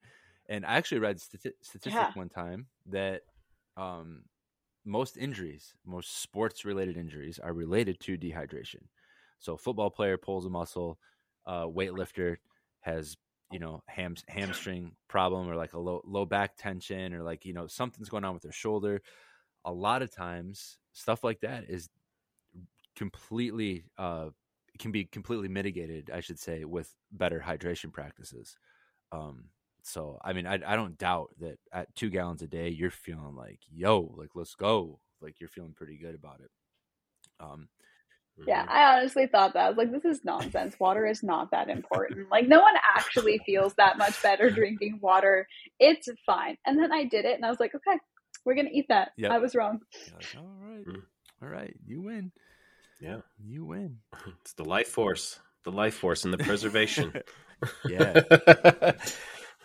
[0.49, 2.13] And I actually read stati- statistic yeah.
[2.15, 3.23] one time that
[3.77, 4.23] um,
[4.85, 8.83] most injuries, most sports related injuries, are related to dehydration.
[9.39, 10.99] So, football player pulls a muscle,
[11.47, 12.37] uh, weightlifter
[12.81, 13.17] has
[13.51, 17.53] you know ham hamstring problem or like a low low back tension or like you
[17.53, 19.03] know something's going on with their shoulder.
[19.65, 21.89] A lot of times, stuff like that is
[22.97, 24.31] completely uh,
[24.79, 28.57] can be completely mitigated, I should say, with better hydration practices.
[29.13, 29.51] Um,
[29.87, 33.37] so, I mean, I, I don't doubt that at two gallons a day, you're feeling
[33.37, 34.99] like, yo, like, let's go.
[35.21, 36.51] Like, you're feeling pretty good about it.
[37.39, 37.69] Um,
[38.45, 38.73] yeah, mm-hmm.
[38.73, 39.65] I honestly thought that.
[39.65, 40.75] I was like, this is nonsense.
[40.81, 42.29] Water is not that important.
[42.33, 45.47] Like, no one actually feels that much better drinking water.
[45.79, 46.59] It's fine.
[46.67, 47.99] And then I did it and I was like, okay,
[48.45, 49.13] we're going to eat that.
[49.17, 49.31] Yep.
[49.31, 49.79] I was wrong.
[50.13, 50.85] Like, all right.
[50.85, 51.03] Mm.
[51.43, 51.75] All right.
[51.87, 52.33] You win.
[53.01, 53.19] Yeah.
[53.39, 53.99] You win.
[54.41, 57.13] It's the life force, the life force and the preservation.
[57.89, 58.93] yeah.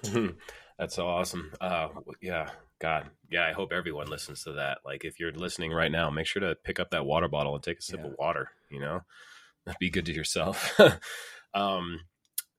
[0.80, 1.52] That's so awesome.
[1.62, 1.90] Uh,
[2.22, 2.50] yeah,
[2.80, 3.46] God, yeah.
[3.46, 4.80] I hope everyone listens to that.
[4.84, 7.64] Like, if you're listening right now, make sure to pick up that water bottle and
[7.64, 8.08] take a sip yeah.
[8.08, 8.50] of water.
[8.72, 9.02] You know,
[9.80, 10.80] be good to yourself.
[11.54, 12.00] um,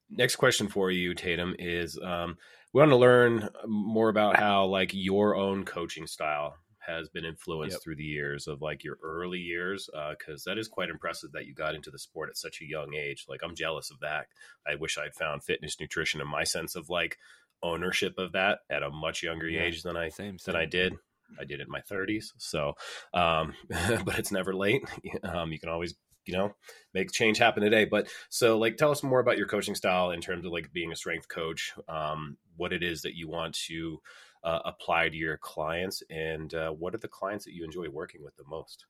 [0.09, 2.37] next question for you, Tatum, is um,
[2.73, 6.57] we want to learn more about how like your own coaching style
[6.87, 7.83] has been influenced yep.
[7.83, 11.47] through the years of like your early years because uh, that is quite impressive that
[11.47, 14.27] you got into the sport at such a young age like i'm jealous of that
[14.67, 17.19] i wish i'd found fitness nutrition in my sense of like
[17.63, 19.63] ownership of that at a much younger yeah.
[19.63, 20.53] age than i same, same.
[20.53, 20.95] than i did
[21.39, 22.75] i did it in my 30s so
[23.15, 23.55] um
[24.05, 24.83] but it's never late
[25.23, 25.95] um you can always
[26.27, 26.55] you know
[26.95, 30.21] make change happen today but so like tell us more about your coaching style in
[30.21, 34.01] terms of like being a strength coach um what it is that you want to
[34.45, 38.23] uh, apply to your clients and uh, what are the clients that you enjoy working
[38.23, 38.87] with the most?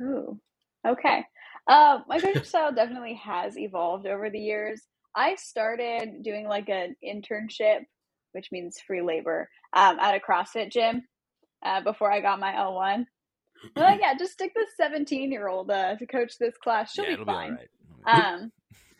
[0.00, 0.38] Ooh,
[0.86, 1.24] okay.
[1.66, 4.82] Uh, my coaching style definitely has evolved over the years.
[5.16, 7.84] I started doing like an internship
[8.34, 11.02] which means free labor um, at a crossfit gym
[11.64, 13.06] uh, before i got my l1
[13.76, 16.92] like yeah just stick this 17 year old uh, to coach this class.
[16.92, 17.58] She'll yeah, be fine.
[18.04, 18.52] be um,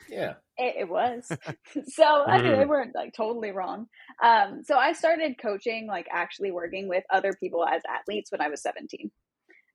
[0.09, 1.27] yeah it, it was.
[1.95, 2.69] so I mean, they mm-hmm.
[2.69, 3.87] weren't like totally wrong.
[4.23, 8.49] Um, so I started coaching, like actually working with other people as athletes when I
[8.49, 9.11] was 17.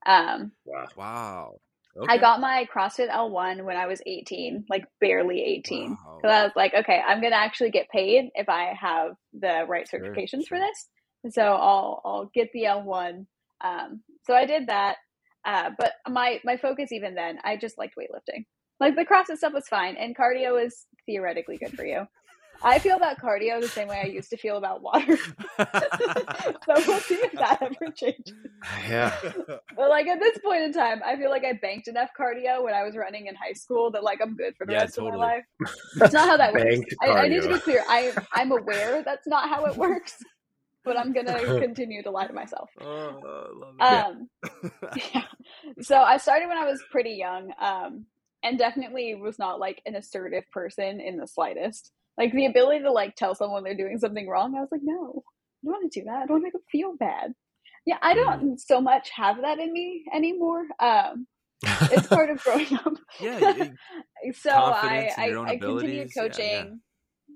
[0.05, 0.85] Um, wow.
[0.97, 1.55] Wow.
[1.97, 2.13] Okay.
[2.13, 5.89] I got my CrossFit L1 when I was 18, like barely 18.
[5.89, 6.19] Wow.
[6.23, 9.65] So I was like, okay, I'm going to actually get paid if I have the
[9.67, 10.59] right certifications sure, sure.
[10.59, 11.33] for this.
[11.33, 13.25] So I'll, I'll get the L1.
[13.61, 14.97] Um, so I did that.
[15.43, 18.45] Uh, but my, my focus even then, I just liked weightlifting.
[18.79, 22.07] Like the CrossFit stuff was fine, and cardio is theoretically good for you.
[22.61, 25.17] I feel about cardio the same way I used to feel about water.
[25.57, 25.65] so
[26.67, 28.33] we'll see if that ever changes.
[28.87, 29.15] Yeah.
[29.75, 32.73] But like at this point in time, I feel like I banked enough cardio when
[32.73, 35.13] I was running in high school that like I'm good for the yeah, rest totally.
[35.13, 35.45] of my life.
[35.95, 36.93] That's not how that works.
[37.01, 37.83] I, I, need to be clear.
[37.87, 40.21] I I'm aware that's not how it works,
[40.83, 42.69] but I'm gonna continue to lie to myself.
[42.81, 44.29] Oh, um,
[45.13, 45.23] yeah.
[45.81, 47.53] So I started when I was pretty young.
[47.59, 48.05] Um,
[48.49, 51.91] and definitely was not like an assertive person in the slightest.
[52.17, 55.23] Like the ability to like tell someone they're doing something wrong, I was like, no,
[55.23, 56.15] I don't want to do that.
[56.15, 57.33] I don't want to make them feel bad.
[57.85, 58.59] Yeah, I don't mm.
[58.59, 60.63] so much have that in me anymore.
[60.79, 61.27] Um,
[61.63, 62.93] it's part of growing up.
[63.21, 63.69] yeah.
[64.33, 66.45] so I I, I continued coaching.
[66.45, 67.35] Yeah, yeah.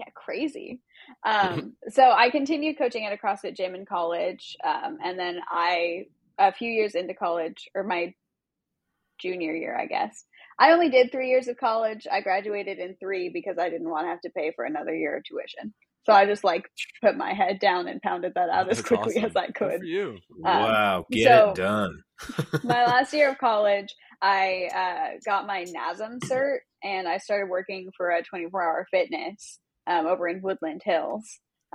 [0.00, 0.80] yeah crazy.
[1.24, 6.06] Um, so I continued coaching at a CrossFit gym in college, um, and then I
[6.38, 8.14] a few years into college or my
[9.20, 10.24] junior year, I guess.
[10.58, 12.06] I only did three years of college.
[12.10, 15.16] I graduated in three because I didn't want to have to pay for another year
[15.16, 15.72] of tuition.
[16.04, 16.64] So I just like
[17.02, 19.24] put my head down and pounded that out That's as quickly awesome.
[19.26, 19.82] as I could.
[19.82, 20.18] you.
[20.44, 22.02] Um, wow, get so it done.
[22.64, 27.90] my last year of college, I uh, got my NASM cert and I started working
[27.96, 31.24] for a 24 hour fitness um, over in Woodland Hills.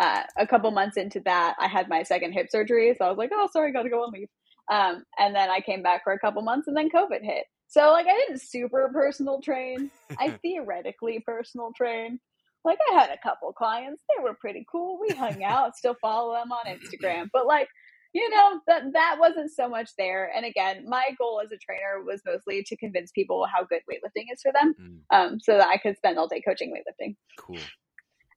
[0.01, 2.95] Uh, a couple months into that, I had my second hip surgery.
[2.97, 4.29] So I was like, oh, sorry, I got to go on leave.
[4.71, 7.45] Um, and then I came back for a couple months and then COVID hit.
[7.67, 9.89] So like I didn't super personal train.
[10.19, 12.19] I theoretically personal train.
[12.63, 14.03] Like I had a couple clients.
[14.07, 14.99] They were pretty cool.
[15.01, 17.29] We hung out, still follow them on Instagram.
[17.33, 17.67] But like
[18.13, 20.31] you know that that wasn't so much there.
[20.35, 24.25] And again, my goal as a trainer was mostly to convince people how good weightlifting
[24.31, 24.97] is for them, mm.
[25.15, 27.15] um, so that I could spend all day coaching weightlifting.
[27.39, 27.57] Cool.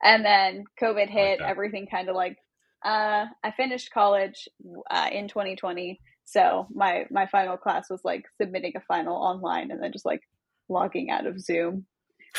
[0.02, 2.38] And then COVID hit, like everything kind of like
[2.84, 4.48] uh, I finished college
[4.90, 9.80] uh, in 2020, so my my final class was like submitting a final online and
[9.80, 10.22] then just like
[10.68, 11.86] logging out of Zoom,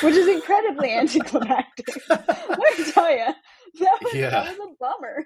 [0.01, 1.87] which is incredibly anticlimactic.
[2.09, 3.33] Let me tell you,
[3.79, 4.29] that was, yeah.
[4.29, 5.25] that was a bummer.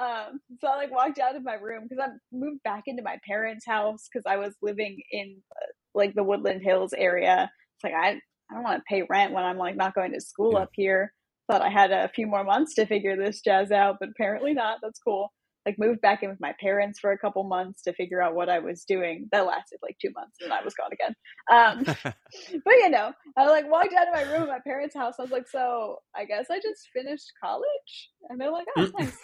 [0.00, 3.18] Um, so I like walked out of my room because I moved back into my
[3.24, 7.48] parents' house because I was living in uh, like the Woodland Hills area.
[7.76, 8.20] It's like I
[8.50, 10.60] I don't want to pay rent when I'm like not going to school yeah.
[10.60, 11.12] up here.
[11.48, 14.78] Thought I had a few more months to figure this jazz out, but apparently not.
[14.82, 15.32] That's cool.
[15.66, 18.48] Like moved back in with my parents for a couple months to figure out what
[18.48, 19.28] I was doing.
[19.32, 21.14] That lasted like two months, and I was gone again.
[21.50, 21.84] Um,
[22.64, 25.14] but you know, I like walked out of my room at my parents' house.
[25.18, 29.16] I was like, "So I guess I just finished college," and they're like, "Oh, nice."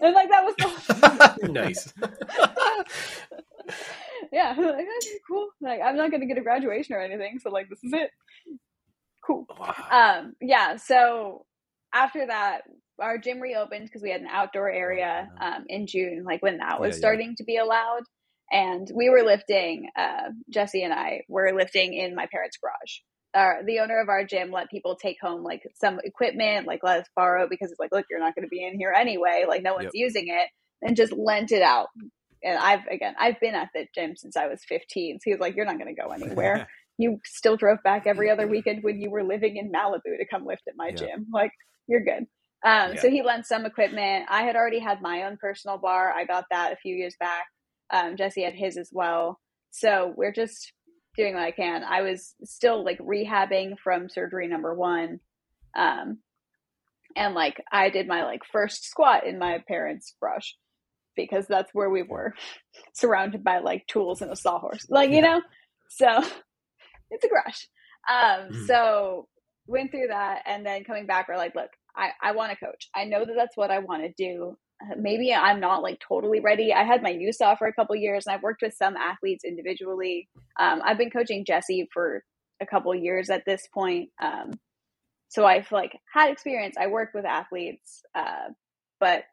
[0.00, 1.92] And like that was the- nice.
[4.32, 4.86] yeah, like,
[5.26, 5.48] cool.
[5.60, 8.10] Like I'm not gonna get a graduation or anything, so like this is it.
[9.24, 9.46] Cool.
[9.58, 9.74] Wow.
[9.90, 10.76] Um, yeah.
[10.76, 11.44] So
[11.92, 12.62] after that,
[13.00, 16.80] our gym reopened because we had an outdoor area um, in June, like when that
[16.80, 17.34] was yeah, starting yeah.
[17.38, 18.02] to be allowed.
[18.50, 19.90] And we were lifting.
[19.96, 23.00] Uh, Jesse and I were lifting in my parents' garage
[23.34, 27.00] our the owner of our gym let people take home like some equipment, like let
[27.00, 29.44] us borrow because it's like, look, you're not going to be in here anyway.
[29.46, 29.92] Like no one's yep.
[29.94, 30.48] using it,
[30.82, 31.88] and just lent it out.
[32.42, 35.18] And I've again, I've been at the gym since I was 15.
[35.18, 36.68] So he was like, you're not going to go anywhere.
[36.98, 40.44] you still drove back every other weekend when you were living in Malibu to come
[40.44, 40.96] lift at my yeah.
[40.96, 41.26] gym.
[41.32, 41.52] Like
[41.86, 42.26] you're good.
[42.64, 43.00] Um, yeah.
[43.00, 44.26] So he lent some equipment.
[44.28, 46.12] I had already had my own personal bar.
[46.12, 47.46] I got that a few years back.
[47.90, 49.38] Um, Jesse had his as well.
[49.70, 50.72] So we're just
[51.16, 51.84] doing what I can.
[51.84, 55.20] I was still like rehabbing from surgery number one.
[55.76, 56.18] Um,
[57.16, 60.54] and like I did my like first squat in my parents' brush
[61.16, 62.34] because that's where we were
[62.94, 64.86] surrounded by like tools and a sawhorse.
[64.88, 65.42] Like, you know?
[65.90, 66.06] So
[67.10, 67.64] it's a garage.
[68.08, 68.66] Um, mm-hmm.
[68.66, 69.28] so
[69.66, 72.88] went through that and then coming back we're like, look, I, I want to coach.
[72.94, 74.56] I know that that's what I want to do
[74.96, 76.72] maybe I'm not like totally ready.
[76.72, 80.28] I had my USAW for a couple years and I've worked with some athletes individually.
[80.58, 82.22] Um, I've been coaching Jesse for
[82.60, 84.10] a couple years at this point.
[84.22, 84.52] Um,
[85.28, 86.76] so I've like had experience.
[86.78, 88.48] I work with athletes, uh,
[89.00, 89.24] but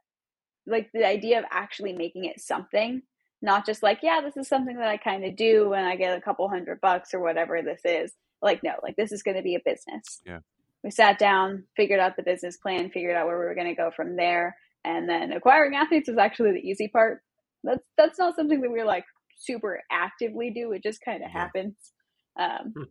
[0.68, 3.04] like the idea of actually making it something,
[3.42, 6.18] not just like, yeah, this is something that I kind of do when I get
[6.18, 8.12] a couple hundred bucks or whatever this is.
[8.42, 10.22] Like, no, like this is going to be a business.
[10.26, 10.40] Yeah.
[10.86, 13.76] We sat down, figured out the business plan, figured out where we were going to
[13.76, 14.56] go from there
[14.86, 17.22] and then acquiring athletes is actually the easy part.
[17.64, 19.06] That's that's not something that we are like
[19.36, 20.72] super actively do.
[20.74, 21.42] It just kind of yeah.
[21.42, 21.74] happens.
[22.40, 22.84] Um, hmm.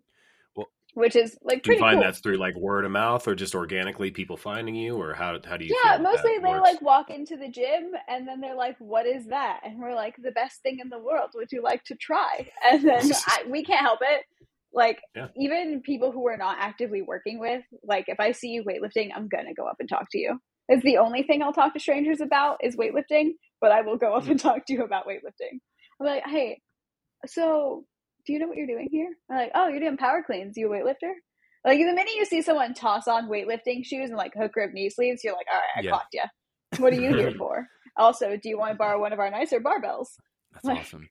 [0.57, 2.03] well, which is like do you find cool.
[2.03, 5.57] that's through like word of mouth or just organically people finding you or how how
[5.57, 6.63] do you yeah mostly they works?
[6.63, 10.17] like walk into the gym and then they're like what is that and we're like
[10.23, 13.63] the best thing in the world would you like to try and then I, we
[13.63, 14.25] can't help it
[14.75, 15.29] like yeah.
[15.37, 19.29] even people who we're not actively working with like if i see you weightlifting i'm
[19.29, 20.39] gonna go up and talk to you
[20.71, 24.15] is the only thing I'll talk to strangers about is weightlifting, but I will go
[24.15, 24.43] up and mm.
[24.43, 25.59] talk to you about weightlifting.
[26.01, 26.61] I'm like, hey,
[27.27, 27.85] so
[28.27, 29.11] do you know what you're doing here?
[29.31, 30.57] I'm like, oh, you're doing power cleans.
[30.57, 31.13] You a weightlifter?
[31.65, 34.91] Like the minute you see someone toss on weightlifting shoes and like hook grip knee
[34.91, 35.91] sleeves, you're like, all right, I yeah.
[35.91, 36.23] caught you.
[36.79, 37.67] What are you here for?
[37.97, 40.09] Also, do you want to borrow one of our nicer barbells?
[40.53, 41.09] That's like, awesome.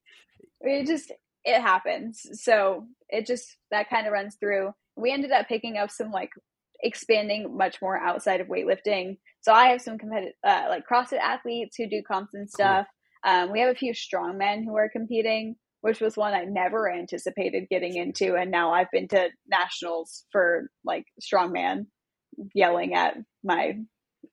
[0.62, 1.12] It just
[1.46, 2.22] it happens.
[2.34, 4.72] So it just that kind of runs through.
[4.96, 6.30] We ended up picking up some like
[6.82, 9.18] expanding much more outside of weightlifting.
[9.42, 12.86] So I have some competitive, uh, like CrossFit athletes who do comps and stuff.
[13.26, 13.34] Cool.
[13.34, 17.70] Um, we have a few strongmen who are competing, which was one I never anticipated
[17.70, 21.86] getting into, and now I've been to nationals for like strongman,
[22.54, 23.78] yelling at my,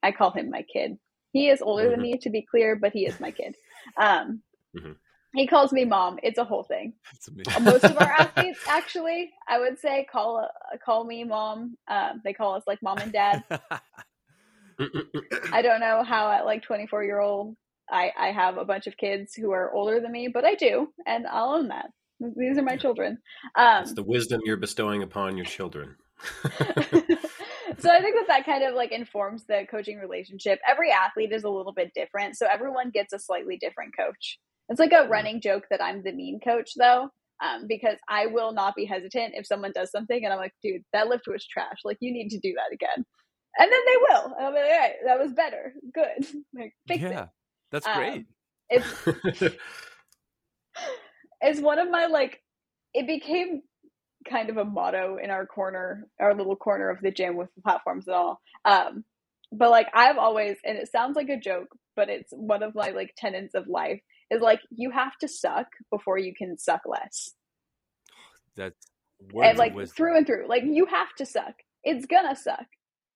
[0.03, 0.97] I call him my kid.
[1.33, 1.91] He is older mm-hmm.
[1.93, 3.55] than me, to be clear, but he is my kid.
[4.01, 4.43] Um,
[4.77, 4.93] mm-hmm.
[5.35, 6.19] He calls me mom.
[6.23, 6.95] It's a whole thing.
[7.61, 10.49] Most of our athletes, actually, I would say, call
[10.85, 11.77] call me mom.
[11.89, 13.45] Uh, they call us like mom and dad.
[15.53, 17.55] I don't know how at like 24 year old
[17.91, 20.89] I, I have a bunch of kids who are older than me, but I do,
[21.07, 21.91] and I'll own that.
[22.21, 23.19] These are my children.
[23.57, 25.97] Um, it's the wisdom you're bestowing upon your children.
[26.45, 30.61] so I think that that kind of like informs the coaching relationship.
[30.69, 34.39] Every athlete is a little bit different, so everyone gets a slightly different coach.
[34.71, 37.11] It's like a running joke that I'm the mean coach though,
[37.45, 40.83] um, because I will not be hesitant if someone does something and I'm like, dude,
[40.93, 41.79] that lift was trash.
[41.85, 43.05] Like you need to do that again.
[43.59, 44.25] And then they will.
[44.37, 45.75] And I'll be like, all right, that was better.
[45.93, 46.27] Good.
[46.55, 47.29] Like fix yeah, it.
[47.73, 48.27] That's um, great.
[48.69, 49.57] it's
[51.41, 52.41] it's one of my like
[52.95, 53.63] it became
[54.29, 57.63] kind of a motto in our corner, our little corner of the gym with the
[57.63, 58.41] platforms and all.
[58.65, 59.05] Um,
[59.53, 62.91] but like I've always, and it sounds like a joke, but it's one of my
[62.91, 64.01] like tenets of life
[64.31, 67.31] is like you have to suck before you can suck less.
[68.57, 68.87] That's
[69.35, 71.55] and like through and through, like you have to suck.
[71.85, 72.67] It's gonna suck.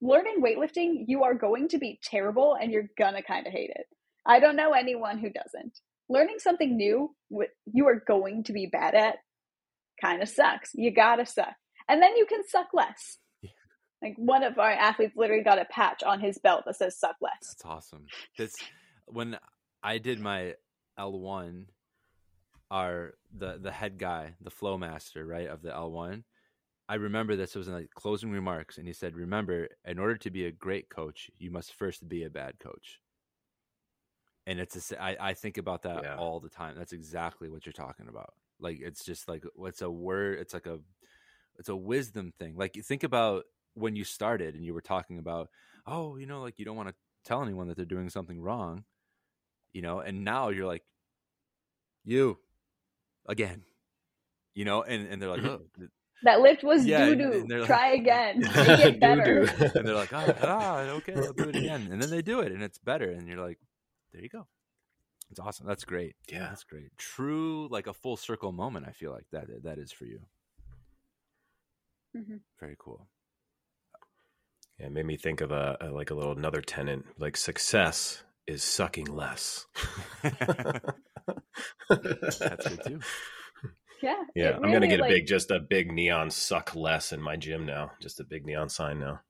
[0.01, 3.87] Learning weightlifting, you are going to be terrible, and you're gonna kind of hate it.
[4.27, 5.79] I don't know anyone who doesn't.
[6.09, 7.15] Learning something new,
[7.73, 9.17] you are going to be bad at,
[10.01, 10.71] kind of sucks.
[10.75, 11.55] You gotta suck,
[11.89, 13.19] and then you can suck less.
[14.03, 17.17] Like one of our athletes literally got a patch on his belt that says "suck
[17.23, 18.07] less." That's awesome.
[18.37, 18.55] This
[19.07, 19.39] when
[19.83, 20.55] I did my
[20.99, 21.67] L one,
[22.71, 26.25] are the the head guy, the flow master, right of the L one.
[26.89, 30.17] I remember this it was in like closing remarks, and he said, "Remember, in order
[30.17, 33.01] to be a great coach, you must first be a bad coach."
[34.47, 36.17] And it's a, I, I think about that yeah.
[36.17, 36.75] all the time.
[36.77, 38.35] That's exactly what you're talking about.
[38.61, 40.39] Like it's just like it's a word.
[40.41, 40.79] It's like a
[41.59, 42.55] it's a wisdom thing.
[42.57, 45.49] Like you think about when you started and you were talking about,
[45.87, 48.85] oh, you know, like you don't want to tell anyone that they're doing something wrong,
[49.75, 50.85] you know, and now you're like,
[52.05, 52.39] you
[53.27, 53.63] again,
[54.55, 55.83] you know, and, and they're like, mm-hmm.
[55.83, 55.87] oh,
[56.23, 57.67] that lift was yeah, doo doo.
[57.67, 58.41] Try again.
[58.57, 59.41] Make it better.
[59.75, 61.89] and they're like, oh, ah, okay, I'll do it again.
[61.91, 63.11] And then they do it and it's better.
[63.11, 63.59] And you're like,
[64.13, 64.47] there you go.
[65.31, 65.67] It's awesome.
[65.67, 66.15] That's great.
[66.31, 66.47] Yeah.
[66.49, 66.97] That's great.
[66.97, 68.87] True, like a full circle moment.
[68.89, 70.21] I feel like that that is for you.
[72.17, 72.37] Mm-hmm.
[72.61, 73.09] Very cool.
[74.79, 77.07] Yeah, it made me think of a, a like a little another tenant.
[77.19, 79.67] Like success is sucking less.
[80.23, 80.39] That's
[82.39, 83.01] good too.
[84.03, 84.23] Yeah.
[84.35, 84.59] Yeah.
[84.63, 87.65] I'm gonna get like, a big just a big neon suck less in my gym
[87.65, 87.93] now.
[88.01, 89.21] Just a big neon sign now.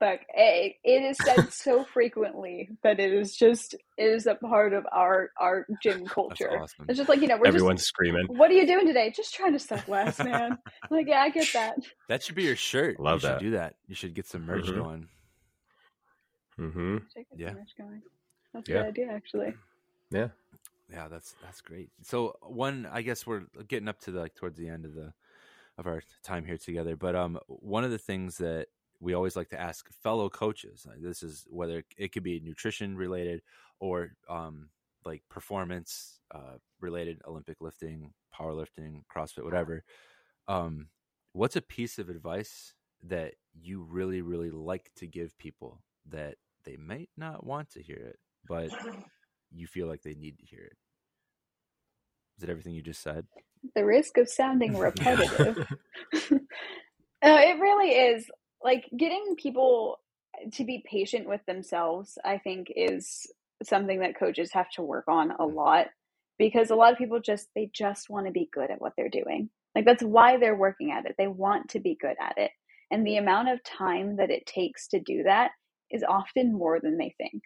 [0.00, 4.72] But it, it is said so frequently that it is just it is a part
[4.72, 6.62] of our our gym culture.
[6.62, 6.86] Awesome.
[6.88, 8.26] It's just like you know we're everyone's just, screaming.
[8.28, 9.12] What are you doing today?
[9.14, 10.56] Just trying to suck less, man.
[10.90, 11.76] like yeah, I get that.
[12.08, 12.98] That should be your shirt.
[12.98, 13.38] Love you that.
[13.38, 13.74] should do that.
[13.86, 14.80] You should get some merch mm-hmm.
[14.80, 15.08] going.
[16.58, 16.96] Mm-hmm.
[17.36, 17.54] Yeah.
[18.52, 18.78] That's a yeah.
[18.78, 19.54] good idea, actually.
[20.10, 20.28] Yeah.
[20.92, 21.90] Yeah, that's that's great.
[22.02, 25.12] So one, I guess we're getting up to the like towards the end of the
[25.78, 26.96] of our time here together.
[26.96, 28.66] But um, one of the things that
[29.00, 30.86] we always like to ask fellow coaches.
[30.98, 33.40] This is whether it could be nutrition related
[33.80, 34.68] or um,
[35.04, 39.84] like performance uh, related, Olympic lifting, powerlifting, CrossFit, whatever.
[40.48, 40.88] Um,
[41.32, 46.76] what's a piece of advice that you really, really like to give people that they
[46.76, 48.70] might not want to hear it, but
[49.50, 50.76] you feel like they need to hear it?
[52.38, 53.26] Is it everything you just said?
[53.74, 55.58] The risk of sounding repetitive.
[56.14, 56.38] uh,
[57.22, 58.30] it really is
[58.62, 59.98] like getting people
[60.52, 63.26] to be patient with themselves i think is
[63.62, 65.54] something that coaches have to work on a mm.
[65.54, 65.86] lot
[66.38, 69.08] because a lot of people just they just want to be good at what they're
[69.08, 72.50] doing like that's why they're working at it they want to be good at it
[72.90, 75.50] and the amount of time that it takes to do that
[75.90, 77.42] is often more than they think like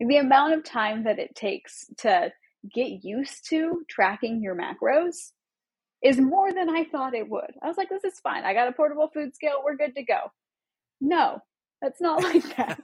[0.00, 2.32] the amount of time that it takes to
[2.74, 5.32] get used to tracking your macros
[6.02, 7.50] is more than I thought it would.
[7.62, 8.44] I was like, this is fine.
[8.44, 9.62] I got a portable food scale.
[9.64, 10.18] We're good to go.
[11.00, 11.40] No,
[11.82, 12.80] that's not like that.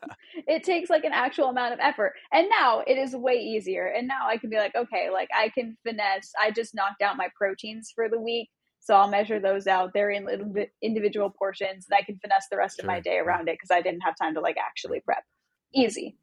[0.49, 2.15] it takes like an actual amount of effort.
[2.33, 3.87] And now it is way easier.
[3.87, 6.33] And now I can be like, okay, like I can finesse.
[6.41, 8.49] I just knocked out my proteins for the week.
[8.81, 9.93] So I'll measure those out.
[9.95, 10.53] They're in little
[10.83, 12.85] individual portions and I can finesse the rest sure.
[12.85, 15.25] of my day around it because I didn't have time to like actually prep.
[15.75, 16.19] Easy.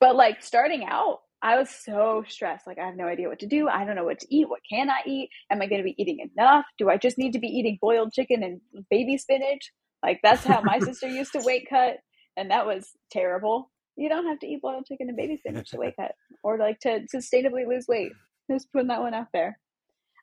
[0.00, 2.66] But like starting out, I was so stressed.
[2.66, 3.68] Like, I have no idea what to do.
[3.68, 4.48] I don't know what to eat.
[4.48, 5.30] What can I eat?
[5.50, 6.64] Am I going to be eating enough?
[6.78, 9.70] Do I just need to be eating boiled chicken and baby spinach?
[10.02, 11.98] Like that's how my sister used to weight cut,
[12.36, 13.70] and that was terrible.
[13.96, 16.80] You don't have to eat boiled chicken and baby spinach to weight cut, or like
[16.80, 18.12] to sustainably lose weight.
[18.50, 19.58] Just putting that one out there.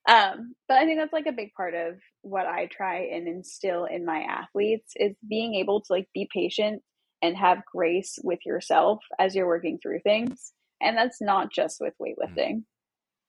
[0.08, 3.86] Um, but I think that's like a big part of what I try and instill
[3.86, 6.84] in my athletes is being able to like be patient
[7.22, 10.54] and have grace with yourself as you're working through things.
[10.82, 12.64] And that's not just with weightlifting.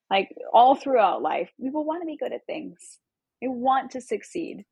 [0.09, 2.77] Like all throughout life, people want to be good at things.
[3.41, 4.65] They want to succeed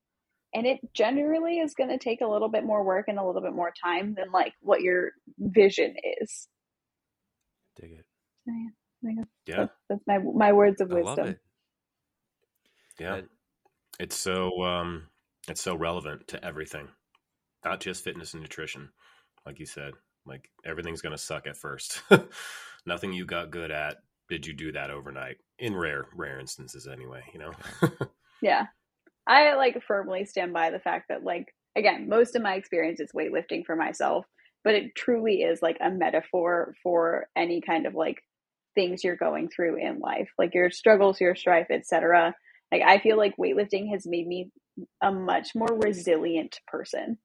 [0.55, 3.41] and it generally is going to take a little bit more work and a little
[3.41, 6.47] bit more time than like what your vision is
[7.79, 8.05] dig it
[8.47, 9.55] yeah, yeah.
[9.57, 11.35] That's, that's, my my words of wisdom
[12.99, 13.21] yeah
[13.99, 15.07] it's so um
[15.49, 16.87] it's so relevant to everything
[17.63, 18.89] not just fitness and nutrition
[19.45, 19.93] like you said
[20.25, 22.01] like everything's going to suck at first
[22.85, 23.97] nothing you got good at
[24.29, 27.51] did you do that overnight in rare rare instances anyway you know
[28.41, 28.65] yeah
[29.27, 33.11] I like firmly stand by the fact that like again, most of my experience is
[33.11, 34.25] weightlifting for myself,
[34.63, 38.23] but it truly is like a metaphor for any kind of like
[38.75, 42.33] things you're going through in life, like your struggles, your strife, etc.
[42.71, 44.51] Like I feel like weightlifting has made me
[45.01, 47.17] a much more resilient person.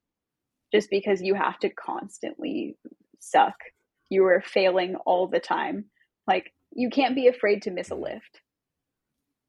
[0.73, 2.77] Just because you have to constantly
[3.19, 3.55] suck.
[4.09, 5.87] You are failing all the time.
[6.27, 8.05] Like you can't be afraid to miss a mm-hmm.
[8.05, 8.41] lift.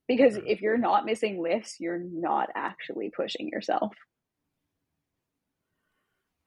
[0.07, 0.47] Because mm-hmm.
[0.47, 3.93] if you're not missing lifts, you're not actually pushing yourself.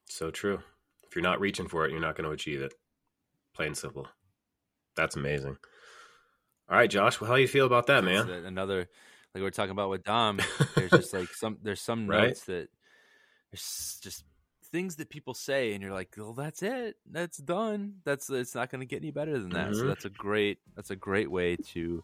[0.06, 0.60] So true.
[1.04, 2.74] If you're not reaching for it, you're not going to achieve it.
[3.54, 4.08] Plain simple.
[4.96, 5.56] That's amazing.
[6.68, 7.20] All right, Josh.
[7.20, 8.28] Well, how do you feel about that, man?
[8.28, 8.88] Another,
[9.34, 10.40] like we are talking about with Dom.
[10.74, 11.58] There's just like some.
[11.62, 12.28] There's some right?
[12.28, 12.68] notes that
[13.50, 14.24] there's just
[14.74, 16.96] things that people say, and you're like, "Well, that's it.
[17.08, 17.94] That's done.
[18.04, 19.78] That's it's not going to get any better than that." Mm-hmm.
[19.78, 20.58] So that's a great.
[20.74, 22.02] That's a great way to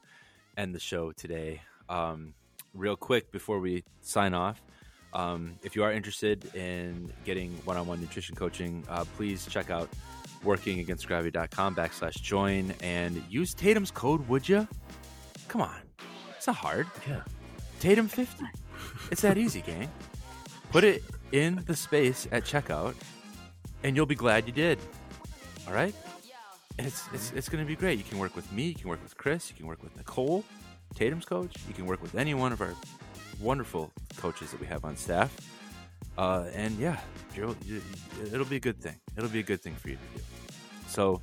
[0.56, 1.62] end the show today.
[1.88, 2.32] Um,
[2.72, 4.62] real quick before we sign off,
[5.12, 9.88] um, if you are interested in getting one-on-one nutrition coaching, uh, please check out
[10.44, 14.66] workingagainstgravity.com backslash join and use Tatum's code, would you?
[15.48, 15.80] Come on.
[16.36, 16.86] It's not hard.
[17.08, 17.22] Yeah.
[17.80, 18.44] Tatum 50.
[19.10, 19.90] It's that easy, gang.
[20.70, 21.02] Put it
[21.32, 22.94] in the space at checkout
[23.82, 24.78] and you'll be glad you did.
[25.66, 25.94] All right?
[26.86, 27.98] it's, it's, it's going to be great.
[27.98, 30.44] You can work with me, you can work with Chris, you can work with Nicole,
[30.94, 32.74] Tatum's coach, you can work with any one of our
[33.40, 35.34] wonderful coaches that we have on staff.
[36.18, 36.98] Uh, and yeah,
[37.34, 37.56] you,
[38.32, 38.96] it'll be a good thing.
[39.16, 40.24] It'll be a good thing for you to do.
[40.88, 41.20] So,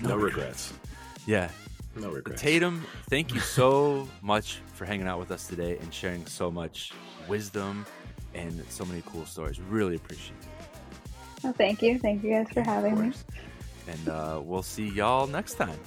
[0.00, 0.72] no, no regrets.
[0.72, 1.26] regrets.
[1.26, 1.50] Yeah.
[1.96, 2.40] No regrets.
[2.40, 6.92] Tatum, thank you so much for hanging out with us today and sharing so much
[7.28, 7.84] wisdom
[8.34, 9.60] and so many cool stories.
[9.60, 10.48] Really appreciate it.
[11.42, 11.98] Well, thank you.
[11.98, 13.12] Thank you guys for having me.
[13.88, 15.78] And uh, we'll see y'all next time.